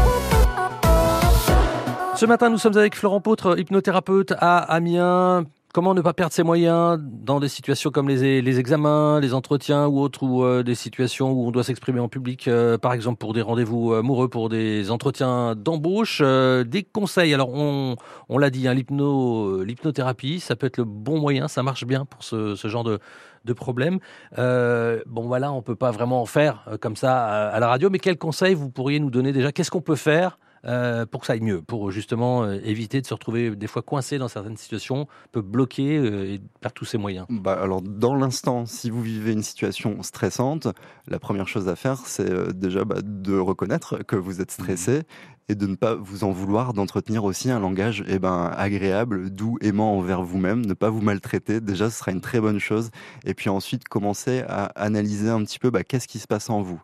Ce 2.15 2.25
matin, 2.25 2.49
nous 2.49 2.57
sommes 2.57 2.75
avec 2.75 2.95
Florent 2.95 3.21
Pautre, 3.21 3.59
hypnothérapeute 3.59 4.33
à 4.39 4.57
Amiens. 4.57 5.45
Comment 5.71 5.93
ne 5.93 6.01
pas 6.01 6.13
perdre 6.13 6.33
ses 6.33 6.43
moyens 6.43 6.99
dans 6.99 7.39
des 7.39 7.47
situations 7.47 7.91
comme 7.91 8.07
les, 8.07 8.59
examens, 8.59 9.19
les 9.19 9.33
entretiens 9.35 9.87
ou 9.87 9.99
autres, 9.99 10.23
ou 10.23 10.43
euh, 10.43 10.61
des 10.61 10.75
situations 10.75 11.31
où 11.31 11.47
on 11.47 11.51
doit 11.51 11.63
s'exprimer 11.63 11.99
en 11.99 12.09
public, 12.09 12.47
euh, 12.47 12.77
par 12.77 12.93
exemple 12.93 13.17
pour 13.17 13.33
des 13.33 13.41
rendez-vous 13.41 13.93
amoureux, 13.93 14.27
pour 14.29 14.49
des 14.49 14.91
entretiens 14.91 15.55
d'embauche, 15.55 16.21
euh, 16.23 16.63
des 16.63 16.83
conseils. 16.83 17.33
Alors 17.33 17.49
on, 17.49 17.97
l'a 18.37 18.51
dit, 18.51 18.67
hein, 18.67 18.75
l'hypno, 18.75 19.63
l'hypnothérapie, 19.63 20.39
ça 20.39 20.55
peut 20.55 20.67
être 20.67 20.77
le 20.77 20.83
bon 20.85 21.19
moyen, 21.19 21.47
ça 21.47 21.63
marche 21.63 21.85
bien 21.85 22.05
pour 22.05 22.23
ce 22.23 22.55
genre 22.67 22.83
de, 22.83 22.99
de 23.45 23.53
problème. 23.53 23.99
Euh, 24.37 25.01
bon 25.05 25.27
voilà, 25.27 25.51
on 25.51 25.61
peut 25.61 25.75
pas 25.75 25.91
vraiment 25.91 26.21
en 26.21 26.25
faire 26.25 26.65
euh, 26.67 26.77
comme 26.77 26.95
ça 26.95 27.25
à, 27.25 27.49
à 27.49 27.59
la 27.59 27.67
radio, 27.67 27.89
mais 27.89 27.99
quels 27.99 28.17
conseils 28.17 28.53
vous 28.53 28.69
pourriez 28.69 28.99
nous 28.99 29.11
donner 29.11 29.33
déjà? 29.33 29.51
Qu'est-ce 29.51 29.71
qu'on 29.71 29.81
peut 29.81 29.95
faire 29.95 30.37
euh, 30.65 31.05
pour 31.05 31.19
que 31.19 31.27
ça 31.27 31.33
aille 31.33 31.41
mieux, 31.41 31.61
pour 31.61 31.91
justement 31.91 32.43
euh, 32.43 32.57
éviter 32.63 33.01
de 33.01 33.05
se 33.05 33.13
retrouver 33.13 33.53
des 33.53 33.67
fois 33.67 33.81
coincé 33.81 34.17
dans 34.17 34.29
certaines 34.29 34.55
situations, 34.55 35.07
peut 35.33 35.41
bloquer 35.41 35.97
euh, 35.97 36.35
et 36.35 36.41
perdre 36.61 36.73
tous 36.73 36.85
ses 36.85 36.97
moyens? 36.97 37.25
Bah, 37.29 37.59
alors, 37.61 37.81
dans 37.81 38.15
l'instant, 38.15 38.65
si 38.65 38.89
vous 38.89 39.01
vivez 39.01 39.33
une 39.33 39.43
situation 39.43 40.01
stressante, 40.03 40.69
la 41.09 41.19
première 41.19 41.49
chose 41.49 41.67
à 41.67 41.75
faire, 41.75 41.97
c'est 41.97 42.57
déjà 42.57 42.85
bah, 42.85 43.01
de 43.03 43.37
reconnaître 43.37 44.03
que 44.03 44.15
vous 44.15 44.39
êtes 44.39 44.51
stressé 44.51 45.03
et 45.49 45.55
de 45.55 45.67
ne 45.67 45.75
pas 45.75 45.95
vous 45.95 46.23
en 46.23 46.31
vouloir, 46.31 46.73
d'entretenir 46.73 47.23
aussi 47.23 47.51
un 47.51 47.59
langage 47.59 48.03
eh 48.07 48.19
ben, 48.19 48.51
agréable, 48.55 49.29
doux, 49.29 49.57
aimant 49.61 49.97
envers 49.97 50.23
vous-même, 50.23 50.65
ne 50.65 50.73
pas 50.73 50.89
vous 50.89 51.01
maltraiter. 51.01 51.59
Déjà, 51.61 51.89
ce 51.89 51.99
sera 51.99 52.11
une 52.11 52.21
très 52.21 52.39
bonne 52.39 52.59
chose. 52.59 52.91
Et 53.25 53.33
puis 53.33 53.49
ensuite, 53.49 53.87
commencer 53.87 54.43
à 54.47 54.65
analyser 54.65 55.29
un 55.29 55.43
petit 55.43 55.59
peu 55.59 55.69
bah, 55.69 55.83
qu'est-ce 55.83 56.07
qui 56.07 56.19
se 56.19 56.27
passe 56.27 56.49
en 56.49 56.61
vous? 56.61 56.81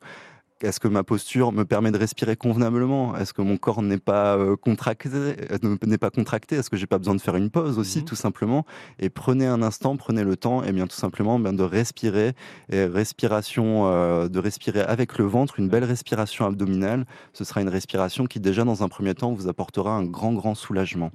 Est-ce 0.61 0.81
que 0.81 0.89
ma 0.89 1.03
posture 1.03 1.53
me 1.53 1.63
permet 1.63 1.91
de 1.91 1.97
respirer 1.97 2.35
convenablement? 2.35 3.15
Est-ce 3.15 3.33
que 3.33 3.41
mon 3.41 3.55
corps 3.55 3.81
n'est 3.81 3.97
pas 3.97 4.37
euh, 4.37 4.57
contracté 4.57 5.09
euh, 5.13 5.77
N'est 5.85 5.97
pas 5.97 6.09
contracté? 6.09 6.57
Est-ce 6.57 6.69
que 6.69 6.75
j'ai 6.75 6.87
pas 6.87 6.97
besoin 6.97 7.15
de 7.15 7.21
faire 7.21 7.37
une 7.37 7.49
pause 7.49 7.79
aussi, 7.79 8.03
tout 8.03 8.15
simplement? 8.15 8.65
Et 8.99 9.09
prenez 9.09 9.47
un 9.47 9.61
instant, 9.61 9.95
prenez 9.95 10.23
le 10.23 10.35
temps, 10.35 10.63
et 10.63 10.73
bien 10.73 10.85
tout 10.85 10.97
simplement 10.97 11.39
bien 11.39 11.53
de 11.53 11.63
respirer, 11.63 12.33
et 12.69 12.83
respiration, 12.83 13.87
euh, 13.87 14.27
de 14.27 14.39
respirer 14.39 14.81
avec 14.81 15.17
le 15.17 15.25
ventre, 15.25 15.59
une 15.59 15.69
belle 15.69 15.85
respiration 15.85 16.45
abdominale. 16.45 17.05
Ce 17.31 17.45
sera 17.45 17.61
une 17.61 17.69
respiration 17.69 18.25
qui 18.25 18.41
déjà 18.41 18.65
dans 18.65 18.83
un 18.83 18.89
premier 18.89 19.13
temps 19.13 19.31
vous 19.31 19.47
apportera 19.47 19.95
un 19.95 20.03
grand 20.03 20.33
grand 20.33 20.55
soulagement 20.55 21.11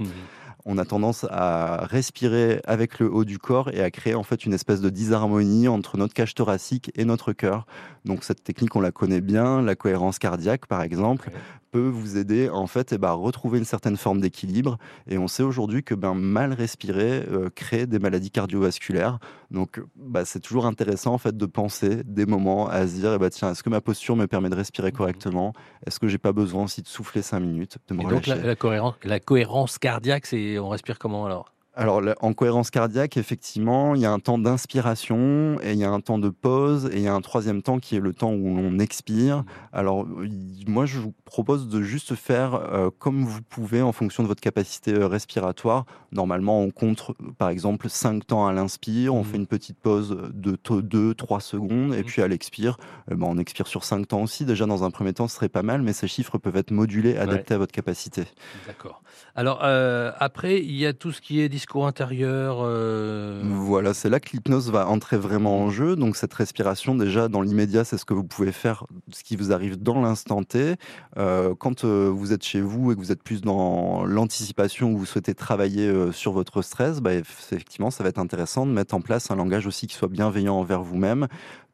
on 0.65 0.79
a 0.79 0.85
tendance 0.85 1.27
à 1.31 1.85
respirer 1.87 2.61
avec 2.67 2.99
le 2.99 3.13
haut 3.13 3.25
du 3.25 3.39
corps 3.39 3.71
et 3.71 3.83
à 3.83 3.91
créer 3.91 4.15
en 4.15 4.23
fait 4.23 4.47
une 4.47 4.55
espèce 4.55 4.81
de 4.81 4.89
disharmonie 4.89 5.69
entre 5.69 5.97
notre 5.97 6.15
cage 6.15 6.35
thoracique 6.35 6.91
et 6.95 7.05
notre 7.05 7.33
cœur. 7.33 7.67
Donc 8.05 8.25
cette 8.25 8.43
technique, 8.43 8.75
on 8.77 8.81
la 8.81 8.91
connaît 8.91 9.21
bien, 9.21 9.63
la 9.63 9.75
cohérence 9.75 10.19
cardiaque 10.19 10.67
par 10.67 10.83
exemple, 10.83 11.31
peut 11.75 11.89
vous 11.89 12.19
aider 12.19 12.49
en 12.49 12.69
fait 12.69 12.93
eh 12.93 12.99
ben, 12.99 13.09
à 13.09 13.13
retrouver 13.15 13.59
une 13.59 13.65
certaine 13.65 13.97
forme 13.97 14.21
d'équilibre. 14.21 14.79
Et 15.09 15.19
on 15.19 15.27
sait 15.27 15.43
aujourd'hui 15.43 15.83
que 15.83 15.97
ben, 15.97 16.15
mal 16.15 16.53
respirer 16.53 17.25
euh, 17.29 17.51
crée 17.53 17.89
des 17.89 17.99
maladies 17.99 18.31
cardiovasculaires. 18.31 19.19
Donc 19.51 19.83
bah, 19.97 20.25
c'est 20.25 20.39
toujours 20.39 20.67
intéressant 20.67 21.15
en 21.15 21.19
fait 21.19 21.37
de 21.37 21.47
penser 21.47 22.05
des 22.05 22.27
moments 22.27 22.69
à 22.69 22.87
se 22.87 22.95
dire 22.95 23.13
eh 23.15 23.19
ben, 23.19 23.29
tiens 23.29 23.51
est-ce 23.51 23.65
que 23.65 23.71
ma 23.71 23.81
posture 23.81 24.15
me 24.15 24.29
permet 24.29 24.51
de 24.51 24.55
respirer 24.55 24.93
correctement? 24.93 25.53
Est-ce 25.85 25.99
que 25.99 26.07
j'ai 26.07 26.19
pas 26.19 26.33
besoin 26.33 26.63
aussi 26.63 26.81
de 26.81 26.87
souffler 26.87 27.23
cinq 27.23 27.41
minutes, 27.41 27.79
de 27.89 27.95
me 27.95 28.03
Et 28.03 28.07
donc 28.07 28.29
la, 28.29 28.37
la 28.37 28.55
cohérence, 28.55 28.95
la 29.03 29.19
cohérence 29.19 29.79
cardiaque, 29.79 30.27
c'est 30.27 30.61
on 30.61 30.69
respire 30.69 31.01
comment 31.01 31.27
alors? 31.27 31.54
Alors, 31.77 32.01
en 32.21 32.33
cohérence 32.35 32.71
cardiaque, 32.71 33.17
effectivement, 33.17 33.95
il 33.95 34.01
y 34.01 34.07
a 34.07 34.13
un 34.13 34.21
temps 34.21 34.39
d'inspiration 34.39 35.59
et 35.63 35.73
il 35.73 35.79
y 35.79 35.85
a 35.85 35.91
un 35.91 36.01
temps 36.01 36.19
de 36.19 36.29
pause 36.29 36.87
et 36.93 36.97
il 36.97 37.03
y 37.03 37.09
a 37.09 37.15
un 37.15 37.21
troisième 37.21 37.63
temps 37.63 37.79
qui 37.79 37.97
est 37.97 38.01
le 38.01 38.13
temps 38.13 38.33
où 38.33 38.57
l'on 38.57 38.79
expire. 38.79 39.45
Alors, 39.73 40.07
il- 40.23 40.65
moi, 40.69 40.87
je 40.87 40.99
vous 40.99 41.13
propose 41.25 41.69
de 41.69 41.83
juste 41.83 42.15
faire 42.15 42.55
euh, 42.55 42.91
comme 42.99 43.25
vous 43.25 43.41
pouvez 43.43 43.83
en 43.83 43.93
fonction 43.93 44.23
de 44.23 44.29
votre 44.29 44.41
capacité 44.41 44.93
euh, 44.95 45.07
respiratoire. 45.07 45.85
Normalement, 46.13 46.61
on 46.61 46.71
compte, 46.71 47.11
euh, 47.11 47.31
par 47.39 47.49
exemple, 47.49 47.89
5 47.89 48.27
temps 48.27 48.47
à 48.47 48.53
l'inspire, 48.53 49.15
on 49.15 49.25
fait 49.25 49.37
une 49.37 49.47
petite 49.47 49.79
pause 49.79 50.17
de 50.33 50.57
2-3 50.57 51.41
secondes 51.41 51.95
et 51.95 52.03
puis 52.05 52.23
à 52.23 52.29
l'expire, 52.29 52.77
euh, 53.11 53.17
ben, 53.17 53.27
on 53.29 53.39
expire 53.39 53.67
sur 53.67 53.85
5 53.85 54.07
temps 54.09 54.23
aussi. 54.23 54.45
Déjà, 54.45 54.67
dans 54.67 54.85
un 54.85 54.91
premier 54.91 55.13
temps, 55.13 55.29
ce 55.29 55.37
serait 55.37 55.49
pas 55.49 55.63
mal, 55.63 55.83
mais 55.83 55.93
ces 55.93 56.09
chiffres 56.09 56.39
peuvent 56.39 56.57
être 56.57 56.71
modulés, 56.71 57.17
adaptés 57.17 57.55
à 57.55 57.59
votre 57.59 57.73
capacité. 57.73 58.25
D'accord. 58.67 59.03
Alors 59.37 59.61
euh, 59.65 60.13
après, 60.19 60.61
il 60.61 60.75
y 60.77 60.87
a 60.87 60.93
tout 60.93 61.13
ce 61.13 61.21
qui 61.21 61.41
est 61.41 61.49
discours 61.49 61.87
intérieur. 61.87 62.59
euh, 62.63 63.43
Voilà, 63.45 63.95
c'est 63.95 64.09
là 64.09 64.21
que 64.21 64.31
l'hypnose 64.33 64.71
va 64.71 64.89
entrer 64.89 65.17
vraiment 65.17 65.59
en 65.59 65.71
jeu. 65.71 65.97
Donc 65.97 66.17
cette 66.17 66.35
respiration, 66.35 66.95
déjà 66.95 67.29
dans 67.29 67.43
l'immédiat, 67.43 67.85
c'est 67.85 67.99
ce 67.99 68.05
que 68.05 68.15
vous 68.15 68.25
pouvez 68.25 68.53
faire, 68.53 68.85
ce 69.13 69.23
qui 69.25 69.37
vous 69.37 69.53
arrive 69.53 69.83
dans 69.83 70.01
l'instant 70.01 70.43
T. 70.43 70.77
Euh, 71.17 71.55
quand 71.59 71.85
vous 71.85 72.33
êtes 72.33 72.45
chez 72.45 72.61
vous 72.61 72.93
et 72.93 72.95
que 72.95 73.01
vous 73.01 73.13
êtes 73.13 73.23
plus 73.23 73.41
dans 73.43 74.05
l'anticipation, 74.05 74.93
où 74.93 74.99
vous 74.99 75.07
souhaitez 75.07 75.35
travailler 75.35 75.93
sur 76.13 76.33
votre 76.33 76.63
stress, 76.63 77.01
bah, 77.01 77.13
eff- 77.15 77.53
effectivement, 77.53 77.91
ça 77.91 78.03
va 78.03 78.09
être 78.09 78.19
intéressant 78.19 78.67
de 78.67 78.73
mettre 78.73 78.95
en 78.95 79.01
place 79.01 79.31
un 79.31 79.37
langage 79.37 79.67
aussi 79.67 79.87
qui 79.87 79.95
soit 79.95 80.09
bienveillant 80.09 80.57
envers 80.57 80.83
vous-même. 80.83 81.27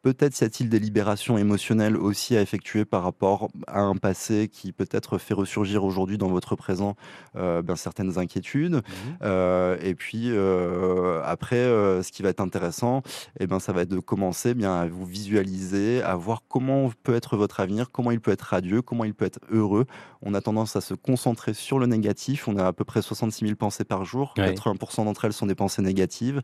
Peut-être 0.03 0.41
y 0.41 0.45
a-t-il 0.45 0.71
des 0.71 0.79
libérations 0.79 1.37
émotionnelles 1.37 1.97
aussi 1.97 2.35
à 2.35 2.41
effectuer 2.41 2.87
par 2.87 3.03
rapport 3.03 3.51
à 3.67 3.81
un 3.81 3.97
passé 3.97 4.49
qui 4.49 4.73
peut-être 4.73 5.19
fait 5.19 5.35
ressurgir 5.35 5.85
aujourd'hui 5.85 6.17
dans 6.17 6.29
votre 6.29 6.57
présent 6.57 6.97
euh, 7.37 7.61
ben, 7.61 7.77
certaines 7.77 8.19
inquiétudes. 8.19 8.81
Euh, 9.23 9.77
et 9.83 9.95
puis 9.95 10.31
euh, 10.31 11.21
après, 11.25 11.65
ce 12.03 12.11
qui 12.13 12.23
va 12.23 12.31
être 12.31 12.41
intéressant, 12.41 13.03
eh 13.41 13.47
ben, 13.47 13.59
ça 13.61 13.73
va 13.73 13.83
être 13.83 13.91
de 13.91 13.99
commencer 13.99 14.55
bien 14.55 14.75
à 14.75 14.87
vous 14.87 15.05
visualiser, 15.05 16.03
à 16.03 16.17
voir 16.17 16.45
comment 16.49 16.91
peut 17.03 17.15
être 17.15 17.37
votre 17.37 17.61
avenir, 17.61 17.91
comment 17.91 18.11
il 18.11 18.21
peut 18.21 18.31
être 18.31 18.43
radieux, 18.43 18.81
comment 18.81 19.05
il 19.05 19.13
peut 19.13 19.27
être 19.27 19.41
heureux. 19.51 19.85
On 20.23 20.33
a 20.33 20.41
tendance 20.41 20.77
à 20.77 20.81
se 20.81 20.95
concentrer 20.95 21.53
sur 21.53 21.79
le 21.79 21.87
négatif. 21.87 22.49
On 22.49 22.57
a 22.57 22.67
à 22.67 22.73
peu 22.73 22.85
près 22.85 23.03
66 23.03 23.45
000 23.45 23.57
pensées 23.57 23.85
par 23.85 24.07
jour. 24.07 24.33
Ouais. 24.39 24.55
80% 24.55 25.05
d'entre 25.05 25.27
elles 25.27 25.33
sont 25.35 25.47
des 25.47 25.55
pensées 25.55 25.83
négatives. 25.83 26.41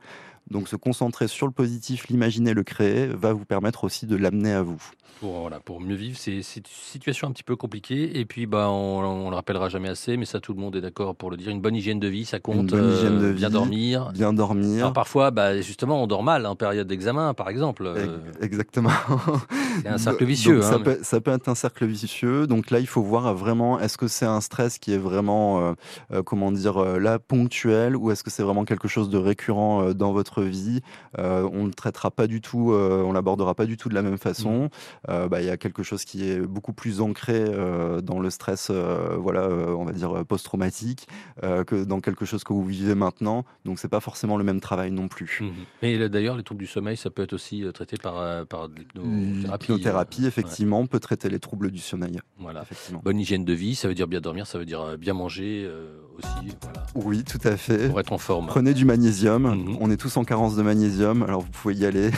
Donc 0.50 0.68
se 0.68 0.76
concentrer 0.76 1.26
sur 1.26 1.46
le 1.46 1.52
positif, 1.52 2.08
l'imaginer, 2.08 2.54
le 2.54 2.62
créer, 2.62 3.06
va 3.06 3.32
vous 3.32 3.44
permettre 3.46 3.84
aussi 3.84 4.06
de 4.06 4.16
l'amener 4.16 4.52
à 4.52 4.62
vous. 4.62 4.82
pour, 5.20 5.40
voilà, 5.40 5.60
pour 5.60 5.80
mieux 5.80 5.94
vivre 5.94 6.18
ces, 6.18 6.42
ces 6.42 6.62
situations 6.66 7.28
un 7.28 7.32
petit 7.32 7.42
peu 7.42 7.56
compliquées. 7.56 8.18
Et 8.18 8.24
puis, 8.26 8.46
bah, 8.46 8.68
on, 8.70 8.98
on 9.04 9.30
le 9.30 9.36
rappellera 9.36 9.68
jamais 9.68 9.88
assez, 9.88 10.16
mais 10.16 10.24
ça, 10.26 10.40
tout 10.40 10.52
le 10.52 10.60
monde 10.60 10.76
est 10.76 10.80
d'accord 10.80 11.14
pour 11.16 11.30
le 11.30 11.36
dire. 11.36 11.48
Une 11.50 11.60
bonne 11.60 11.74
hygiène 11.76 12.00
de 12.00 12.08
vie, 12.08 12.24
ça 12.24 12.38
compte. 12.40 12.56
Une 12.56 12.66
bonne 12.66 12.92
hygiène 12.92 13.18
de 13.18 13.26
euh, 13.26 13.32
Bien 13.32 13.48
vie, 13.48 13.52
dormir. 13.54 14.10
Bien 14.12 14.32
dormir. 14.32 14.78
Alors 14.78 14.92
parfois, 14.92 15.30
bah, 15.30 15.60
justement, 15.60 16.02
on 16.02 16.06
dort 16.06 16.22
mal 16.22 16.44
en 16.46 16.56
période 16.56 16.86
d'examen, 16.86 17.32
par 17.34 17.48
exemple. 17.48 17.84
Euh, 17.86 18.18
Exactement. 18.40 18.90
C'est 19.82 19.88
un 19.88 19.98
cercle 19.98 20.20
Donc, 20.20 20.28
vicieux. 20.28 20.62
ça, 20.62 20.74
hein, 20.74 20.78
mais- 20.78 20.84
peut, 20.84 20.98
ça 21.02 21.20
peut 21.20 21.30
être 21.32 21.48
un 21.48 21.54
cercle 21.54 21.84
vicieux. 21.86 22.46
Donc 22.46 22.70
là, 22.70 22.80
il 22.80 22.86
faut 22.86 23.02
voir 23.02 23.34
vraiment 23.34 23.78
est-ce 23.78 23.98
que 23.98 24.08
c'est 24.08 24.24
un 24.26 24.40
stress 24.40 24.78
qui 24.78 24.92
est 24.92 24.98
vraiment, 24.98 25.60
euh, 25.60 25.72
euh, 26.12 26.22
comment 26.22 26.50
dire, 26.50 26.78
euh, 26.78 26.98
là 26.98 27.18
ponctuel, 27.18 27.94
ou 27.96 28.10
est-ce 28.10 28.22
que 28.22 28.30
c'est 28.30 28.42
vraiment 28.42 28.64
quelque 28.64 28.88
chose 28.88 29.10
de 29.10 29.18
récurrent 29.18 29.82
euh, 29.82 29.92
dans 29.94 30.12
votre 30.12 30.42
vie? 30.42 30.80
Euh, 31.18 31.48
on 31.52 31.64
ne 31.66 31.72
traitera 31.72 32.10
pas 32.10 32.26
du 32.26 32.40
tout, 32.40 32.72
euh, 32.72 33.02
on 33.04 33.14
l'abordera 33.36 33.54
pas 33.54 33.66
du 33.66 33.76
tout 33.76 33.88
de 33.88 33.94
la 33.94 34.02
même 34.02 34.18
façon. 34.18 34.70
Euh, 35.08 35.28
bah, 35.28 35.40
Il 35.40 35.46
y 35.46 35.50
a 35.50 35.56
quelque 35.56 35.82
chose 35.82 36.04
qui 36.04 36.28
est 36.28 36.40
beaucoup 36.40 36.72
plus 36.72 37.00
ancré 37.00 37.34
euh, 37.36 38.00
dans 38.00 38.18
le 38.18 38.30
stress, 38.30 38.68
euh, 38.70 39.16
voilà, 39.18 39.48
on 39.48 39.84
va 39.84 39.92
dire 39.92 40.24
post-traumatique, 40.26 41.06
que 41.42 41.84
dans 41.84 42.00
quelque 42.00 42.24
chose 42.24 42.44
que 42.44 42.52
vous 42.52 42.64
vivez 42.64 42.94
maintenant. 42.94 43.44
Donc 43.64 43.78
c'est 43.78 43.88
pas 43.88 44.00
forcément 44.00 44.36
le 44.36 44.44
même 44.44 44.60
travail 44.60 44.90
non 44.90 45.08
plus. 45.08 45.40
Mhm. 45.40 45.52
Mais 45.82 46.08
d'ailleurs, 46.08 46.36
les 46.36 46.42
troubles 46.42 46.60
du 46.60 46.66
sommeil, 46.66 46.96
ça 46.96 47.10
peut 47.10 47.22
être 47.22 47.32
aussi 47.32 47.64
traité 47.74 47.96
par, 47.96 48.46
par 48.46 48.68
l'hypnothérapie. 48.68 49.72
L'hypnothérapie, 49.72 50.26
effectivement, 50.26 50.86
peut 50.86 51.00
traiter 51.00 51.28
les 51.28 51.40
troubles 51.40 51.70
du 51.70 51.78
sommeil. 51.78 52.20
Voilà. 52.38 52.64
Bonne 53.02 53.20
hygiène 53.20 53.44
de 53.44 53.52
vie, 53.52 53.74
ça 53.74 53.88
veut 53.88 53.94
dire 53.94 54.08
bien 54.08 54.20
dormir, 54.20 54.46
ça 54.46 54.58
veut 54.58 54.64
dire 54.66 54.96
bien 54.98 55.14
manger 55.14 55.64
euh, 55.64 55.98
aussi. 56.18 56.56
Voilà. 56.62 56.86
Oui, 56.94 57.24
tout 57.24 57.40
à 57.46 57.56
fait. 57.56 57.88
Pour 57.88 58.00
être 58.00 58.12
en 58.12 58.18
forme. 58.18 58.46
Prenez 58.46 58.74
du 58.74 58.84
magnésium. 58.84 59.42
Mhm. 59.42 59.76
On 59.80 59.90
est 59.90 59.96
tous 59.96 60.16
en 60.16 60.24
carence 60.24 60.56
de 60.56 60.62
magnésium, 60.62 61.22
alors 61.22 61.42
vous 61.42 61.48
pouvez 61.50 61.74
y 61.74 61.86
aller. 61.86 62.10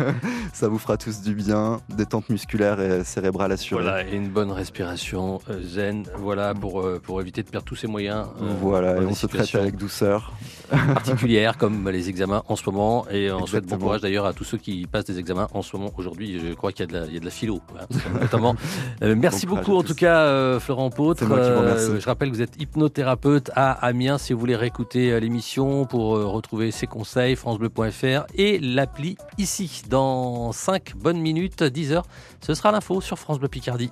Ça 0.52 0.68
vous 0.68 0.78
fera 0.78 0.96
tous 0.96 1.22
du 1.22 1.34
bien. 1.34 1.78
Détente 1.96 2.28
musculaire 2.30 2.80
et 2.80 3.04
cérébrale 3.04 3.52
assurée. 3.52 3.82
Voilà, 3.82 4.06
et 4.06 4.14
une 4.14 4.28
bonne 4.28 4.50
respiration 4.50 5.40
euh, 5.50 5.60
zen, 5.62 6.04
voilà, 6.18 6.54
pour, 6.54 6.80
euh, 6.82 7.00
pour 7.02 7.20
éviter 7.20 7.42
de 7.42 7.48
perdre 7.50 7.66
tous 7.66 7.76
ses 7.76 7.86
moyens. 7.86 8.26
euh, 8.42 8.46
Voilà, 8.60 9.00
et 9.00 9.06
on 9.06 9.14
se 9.14 9.26
traite 9.26 9.54
avec 9.54 9.76
douceur. 9.76 10.32
particulières 10.94 11.56
comme 11.58 11.88
les 11.90 12.08
examens 12.08 12.42
en 12.48 12.56
ce 12.56 12.68
moment. 12.68 13.06
Et 13.10 13.30
on 13.30 13.46
souhaite 13.46 13.66
bon 13.66 13.78
courage 13.78 14.00
d'ailleurs 14.00 14.26
à 14.26 14.32
tous 14.32 14.44
ceux 14.44 14.58
qui 14.58 14.86
passent 14.86 15.04
des 15.04 15.18
examens 15.18 15.46
en 15.54 15.62
ce 15.62 15.76
moment. 15.76 15.90
Aujourd'hui, 15.96 16.40
je 16.44 16.54
crois 16.54 16.72
qu'il 16.72 16.80
y, 16.80 16.88
a 16.88 16.92
de 16.92 16.98
la- 17.00 17.06
il 17.06 17.14
y 17.14 17.16
a 17.16 17.20
de 17.20 17.24
la 17.24 17.30
philo, 17.30 17.60
hein, 17.78 17.84
notamment. 18.20 18.54
Euh, 19.02 19.14
merci 19.16 19.46
Bon 19.46 19.56
beaucoup 19.56 19.76
en 19.76 19.82
tout 19.82 19.94
cas, 19.94 20.20
euh, 20.20 20.58
Florent 20.58 20.90
Pautre. 20.90 21.24
Moi 21.26 21.38
qui 21.38 21.50
vous 21.90 22.00
je 22.00 22.06
rappelle 22.06 22.30
que 22.30 22.34
vous 22.34 22.42
êtes 22.42 22.60
hypnothérapeute 22.60 23.45
à 23.54 23.72
Amiens. 23.72 24.18
Si 24.18 24.32
vous 24.32 24.40
voulez 24.40 24.56
réécouter 24.56 25.12
euh, 25.12 25.20
l'émission 25.20 25.84
pour 25.84 26.16
euh, 26.16 26.26
retrouver 26.26 26.70
ses 26.70 26.86
conseils, 26.86 27.36
francebleu.fr 27.36 28.26
et 28.34 28.58
l'appli 28.58 29.16
ici. 29.38 29.82
Dans 29.88 30.52
5 30.52 30.96
bonnes 30.96 31.20
minutes, 31.20 31.62
10 31.62 31.92
heures, 31.92 32.06
ce 32.40 32.54
sera 32.54 32.72
l'info 32.72 33.00
sur 33.00 33.18
France 33.18 33.38
Bleu 33.38 33.48
Picardie. 33.48 33.90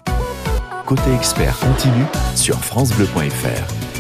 Côté 0.87 1.15
expert 1.15 1.59
continue 1.61 2.07
sur 2.35 2.57
FranceBleu.fr. 2.57 3.94